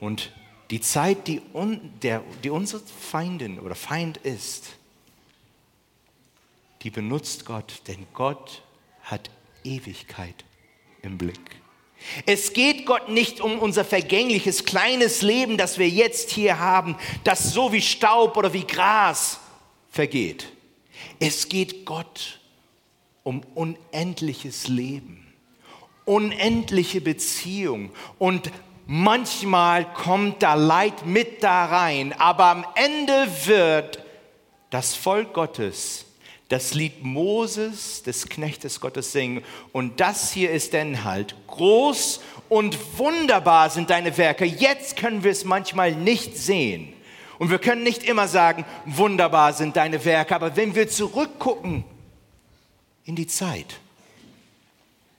Und 0.00 0.32
die 0.70 0.80
Zeit, 0.80 1.28
die, 1.28 1.40
un, 1.54 1.92
der, 2.02 2.24
die 2.42 2.50
unsere 2.50 2.82
Feindin 2.82 3.60
oder 3.60 3.76
Feind 3.76 4.16
ist, 4.16 4.70
die 6.82 6.90
benutzt 6.90 7.44
Gott, 7.44 7.82
denn 7.86 8.04
Gott 8.12 8.62
hat 9.02 9.30
Ewigkeit 9.62 10.44
im 11.02 11.18
Blick. 11.18 11.38
Es 12.26 12.52
geht 12.52 12.84
Gott 12.84 13.08
nicht 13.08 13.40
um 13.40 13.60
unser 13.60 13.84
vergängliches 13.84 14.64
kleines 14.64 15.22
Leben, 15.22 15.56
das 15.56 15.78
wir 15.78 15.88
jetzt 15.88 16.30
hier 16.30 16.58
haben, 16.58 16.96
das 17.22 17.52
so 17.52 17.72
wie 17.72 17.80
Staub 17.80 18.36
oder 18.36 18.52
wie 18.52 18.66
Gras 18.66 19.38
vergeht. 19.88 20.48
Es 21.20 21.48
geht 21.48 21.84
Gott 21.84 22.40
um 23.22 23.42
unendliches 23.54 24.68
Leben 24.68 25.22
unendliche 26.04 27.00
Beziehung 27.00 27.90
und 28.18 28.50
manchmal 28.86 29.92
kommt 29.94 30.42
da 30.42 30.54
Leid 30.54 31.06
mit 31.06 31.42
da 31.42 31.66
rein, 31.66 32.12
aber 32.18 32.46
am 32.46 32.66
Ende 32.74 33.28
wird 33.46 34.04
das 34.70 34.94
Volk 34.94 35.32
Gottes 35.32 36.06
das 36.48 36.74
Lied 36.74 37.02
Moses, 37.02 38.02
des 38.02 38.28
Knechtes 38.28 38.78
Gottes, 38.78 39.10
singen. 39.12 39.42
Und 39.72 40.00
das 40.00 40.32
hier 40.34 40.50
ist 40.50 40.74
der 40.74 40.82
Inhalt. 40.82 41.34
Groß 41.46 42.20
und 42.50 42.76
wunderbar 42.98 43.70
sind 43.70 43.88
deine 43.88 44.18
Werke. 44.18 44.44
Jetzt 44.44 44.98
können 44.98 45.24
wir 45.24 45.30
es 45.30 45.46
manchmal 45.46 45.92
nicht 45.92 46.36
sehen. 46.36 46.92
Und 47.38 47.50
wir 47.50 47.58
können 47.58 47.82
nicht 47.82 48.04
immer 48.04 48.28
sagen, 48.28 48.66
wunderbar 48.84 49.54
sind 49.54 49.76
deine 49.76 50.04
Werke. 50.04 50.34
Aber 50.34 50.54
wenn 50.54 50.74
wir 50.74 50.90
zurückgucken 50.90 51.84
in 53.04 53.16
die 53.16 53.26
Zeit, 53.26 53.78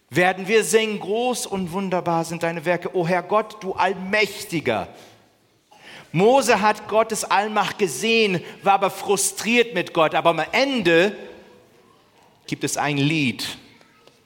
werden 0.09 0.47
wir 0.47 0.63
singen, 0.63 0.99
groß 0.99 1.47
und 1.47 1.71
wunderbar 1.71 2.23
sind 2.23 2.43
deine 2.43 2.65
Werke, 2.65 2.95
o 2.95 3.07
Herr 3.07 3.23
Gott, 3.23 3.63
du 3.63 3.73
Allmächtiger. 3.73 4.87
Mose 6.11 6.61
hat 6.61 6.87
Gottes 6.87 7.23
Allmacht 7.23 7.79
gesehen, 7.79 8.43
war 8.61 8.73
aber 8.73 8.91
frustriert 8.91 9.73
mit 9.73 9.93
Gott, 9.93 10.13
aber 10.13 10.29
am 10.29 10.41
Ende 10.51 11.15
gibt 12.45 12.63
es 12.63 12.77
ein 12.77 12.97
Lied, 12.97 13.57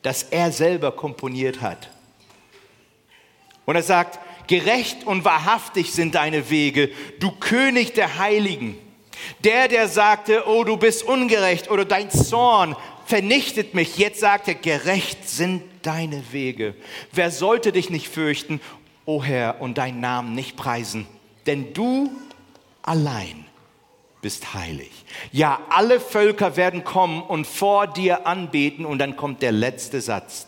das 0.01 0.23
er 0.23 0.51
selber 0.51 0.91
komponiert 0.91 1.61
hat. 1.61 1.89
Und 3.65 3.75
er 3.75 3.83
sagt, 3.83 4.19
gerecht 4.47 5.05
und 5.05 5.23
wahrhaftig 5.23 5.93
sind 5.93 6.15
deine 6.15 6.49
Wege, 6.49 6.89
du 7.19 7.31
König 7.31 7.93
der 7.93 8.17
Heiligen. 8.17 8.77
Der, 9.43 9.67
der 9.67 9.87
sagte, 9.87 10.43
oh, 10.47 10.63
du 10.63 10.77
bist 10.77 11.03
ungerecht 11.03 11.69
oder 11.71 11.85
dein 11.85 12.11
Zorn 12.11 12.75
vernichtet 13.07 13.73
mich. 13.73 13.97
Jetzt 13.97 14.19
sagt 14.19 14.47
er, 14.47 14.55
gerecht 14.55 15.27
sind 15.27 15.63
deine 15.81 16.31
Wege. 16.31 16.75
Wer 17.11 17.31
sollte 17.31 17.71
dich 17.71 17.89
nicht 17.89 18.09
fürchten, 18.09 18.61
o 19.05 19.23
Herr, 19.23 19.61
und 19.61 19.77
deinen 19.77 20.01
Namen 20.01 20.35
nicht 20.35 20.57
preisen? 20.57 21.07
Denn 21.45 21.73
du 21.73 22.11
allein 22.83 23.45
bist 24.21 24.53
heilig. 24.53 24.91
Ja, 25.31 25.61
alle 25.69 25.99
Völker 25.99 26.57
werden 26.57 26.83
kommen 26.83 27.21
und 27.21 27.47
vor 27.47 27.87
dir 27.87 28.27
anbeten. 28.27 28.85
Und 28.85 28.99
dann 28.99 29.15
kommt 29.15 29.41
der 29.41 29.53
letzte 29.53 30.01
Satz. 30.01 30.47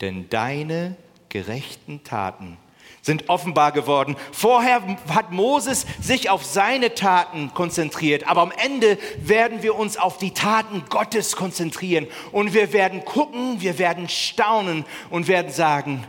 Denn 0.00 0.28
deine 0.28 0.96
gerechten 1.30 2.04
Taten 2.04 2.58
sind 3.02 3.28
offenbar 3.28 3.72
geworden. 3.72 4.16
Vorher 4.32 4.82
hat 5.08 5.32
Moses 5.32 5.86
sich 6.00 6.30
auf 6.30 6.44
seine 6.44 6.94
Taten 6.94 7.52
konzentriert, 7.54 8.26
aber 8.26 8.42
am 8.42 8.52
Ende 8.52 8.98
werden 9.18 9.62
wir 9.62 9.76
uns 9.76 9.96
auf 9.96 10.18
die 10.18 10.32
Taten 10.34 10.84
Gottes 10.88 11.36
konzentrieren 11.36 12.06
und 12.32 12.54
wir 12.54 12.72
werden 12.72 13.04
gucken, 13.04 13.60
wir 13.60 13.78
werden 13.78 14.08
staunen 14.08 14.84
und 15.10 15.28
werden 15.28 15.52
sagen, 15.52 16.06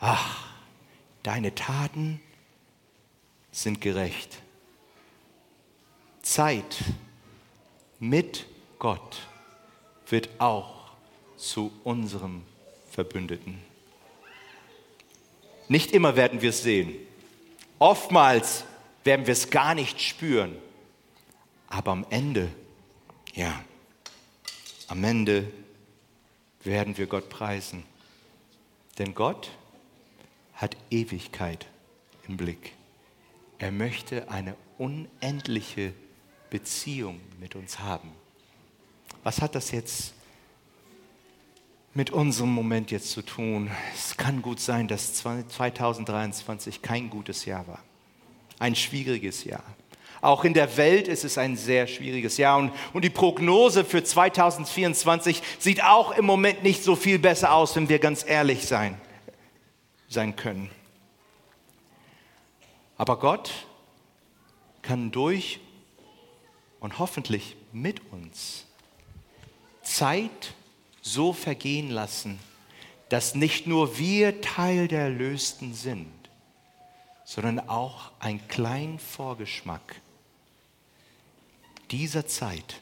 ach, 0.00 0.44
deine 1.22 1.54
Taten 1.54 2.20
sind 3.50 3.80
gerecht. 3.80 4.38
Zeit 6.22 6.76
mit 8.00 8.46
Gott 8.78 9.20
wird 10.08 10.28
auch 10.38 10.74
zu 11.36 11.72
unserem 11.84 12.42
Verbündeten. 12.90 13.73
Nicht 15.68 15.92
immer 15.92 16.16
werden 16.16 16.42
wir 16.42 16.50
es 16.50 16.62
sehen. 16.62 16.94
Oftmals 17.78 18.64
werden 19.02 19.26
wir 19.26 19.32
es 19.32 19.50
gar 19.50 19.74
nicht 19.74 20.00
spüren. 20.00 20.56
Aber 21.68 21.92
am 21.92 22.06
Ende, 22.10 22.50
ja, 23.34 23.64
am 24.88 25.02
Ende 25.02 25.50
werden 26.62 26.96
wir 26.96 27.06
Gott 27.06 27.28
preisen. 27.28 27.84
Denn 28.98 29.14
Gott 29.14 29.50
hat 30.54 30.76
Ewigkeit 30.90 31.66
im 32.28 32.36
Blick. 32.36 32.72
Er 33.58 33.72
möchte 33.72 34.30
eine 34.30 34.56
unendliche 34.78 35.94
Beziehung 36.50 37.20
mit 37.40 37.54
uns 37.56 37.78
haben. 37.78 38.12
Was 39.22 39.40
hat 39.40 39.54
das 39.54 39.70
jetzt 39.70 40.14
mit 41.94 42.10
unserem 42.10 42.50
Moment 42.50 42.90
jetzt 42.90 43.12
zu 43.12 43.22
tun. 43.22 43.70
Es 43.94 44.16
kann 44.16 44.42
gut 44.42 44.58
sein, 44.58 44.88
dass 44.88 45.14
2023 45.14 46.82
kein 46.82 47.08
gutes 47.08 47.44
Jahr 47.44 47.66
war. 47.68 47.78
Ein 48.58 48.74
schwieriges 48.74 49.44
Jahr. 49.44 49.62
Auch 50.20 50.44
in 50.44 50.54
der 50.54 50.76
Welt 50.76 51.06
ist 51.06 51.22
es 51.24 51.38
ein 51.38 51.56
sehr 51.56 51.86
schwieriges 51.86 52.36
Jahr. 52.36 52.58
Und, 52.58 52.72
und 52.92 53.04
die 53.04 53.10
Prognose 53.10 53.84
für 53.84 54.02
2024 54.02 55.42
sieht 55.58 55.84
auch 55.84 56.16
im 56.16 56.24
Moment 56.24 56.62
nicht 56.62 56.82
so 56.82 56.96
viel 56.96 57.18
besser 57.18 57.52
aus, 57.52 57.76
wenn 57.76 57.88
wir 57.88 57.98
ganz 57.98 58.24
ehrlich 58.26 58.66
sein, 58.66 59.00
sein 60.08 60.34
können. 60.34 60.70
Aber 62.96 63.18
Gott 63.18 63.52
kann 64.82 65.12
durch 65.12 65.60
und 66.80 66.98
hoffentlich 66.98 67.56
mit 67.72 68.00
uns 68.12 68.66
Zeit 69.82 70.54
so 71.04 71.34
vergehen 71.34 71.90
lassen, 71.90 72.38
dass 73.10 73.34
nicht 73.34 73.66
nur 73.66 73.98
wir 73.98 74.40
Teil 74.40 74.88
der 74.88 75.02
Erlösten 75.02 75.74
sind, 75.74 76.08
sondern 77.24 77.68
auch 77.68 78.10
ein 78.18 78.48
kleiner 78.48 78.98
Vorgeschmack 78.98 80.00
dieser 81.90 82.26
Zeit 82.26 82.80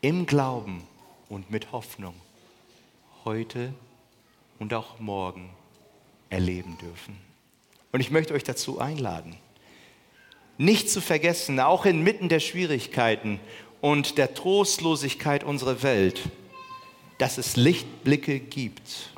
im 0.00 0.24
Glauben 0.26 0.86
und 1.28 1.50
mit 1.50 1.72
Hoffnung 1.72 2.14
heute 3.24 3.74
und 4.60 4.72
auch 4.72 5.00
morgen 5.00 5.50
erleben 6.30 6.78
dürfen. 6.78 7.18
Und 7.90 8.00
ich 8.00 8.12
möchte 8.12 8.34
euch 8.34 8.44
dazu 8.44 8.78
einladen, 8.78 9.36
nicht 10.58 10.88
zu 10.88 11.00
vergessen, 11.00 11.58
auch 11.58 11.86
inmitten 11.86 12.28
der 12.28 12.40
Schwierigkeiten 12.40 13.40
und 13.80 14.16
der 14.16 14.32
Trostlosigkeit 14.32 15.42
unserer 15.42 15.82
Welt, 15.82 16.22
dass 17.18 17.38
es 17.38 17.56
Lichtblicke 17.56 18.40
gibt. 18.40 19.12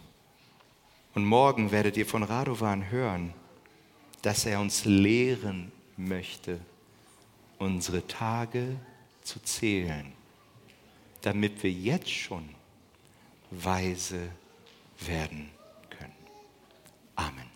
Und 1.15 1.25
morgen 1.25 1.73
werdet 1.73 1.97
ihr 1.97 2.07
von 2.07 2.23
Radovan 2.23 2.91
hören, 2.91 3.35
dass 4.23 4.47
er 4.47 4.61
uns 4.61 4.85
lehren 4.85 5.73
möchte, 5.97 6.61
unsere 7.59 8.07
Tage 8.07 8.77
zu 9.23 9.41
zählen, 9.41 10.13
damit 11.23 11.63
wir 11.63 11.73
jetzt 11.73 12.11
schon 12.11 12.49
weise 13.51 14.29
werden 15.01 15.51
können. 15.91 16.13
Amen. 17.17 17.48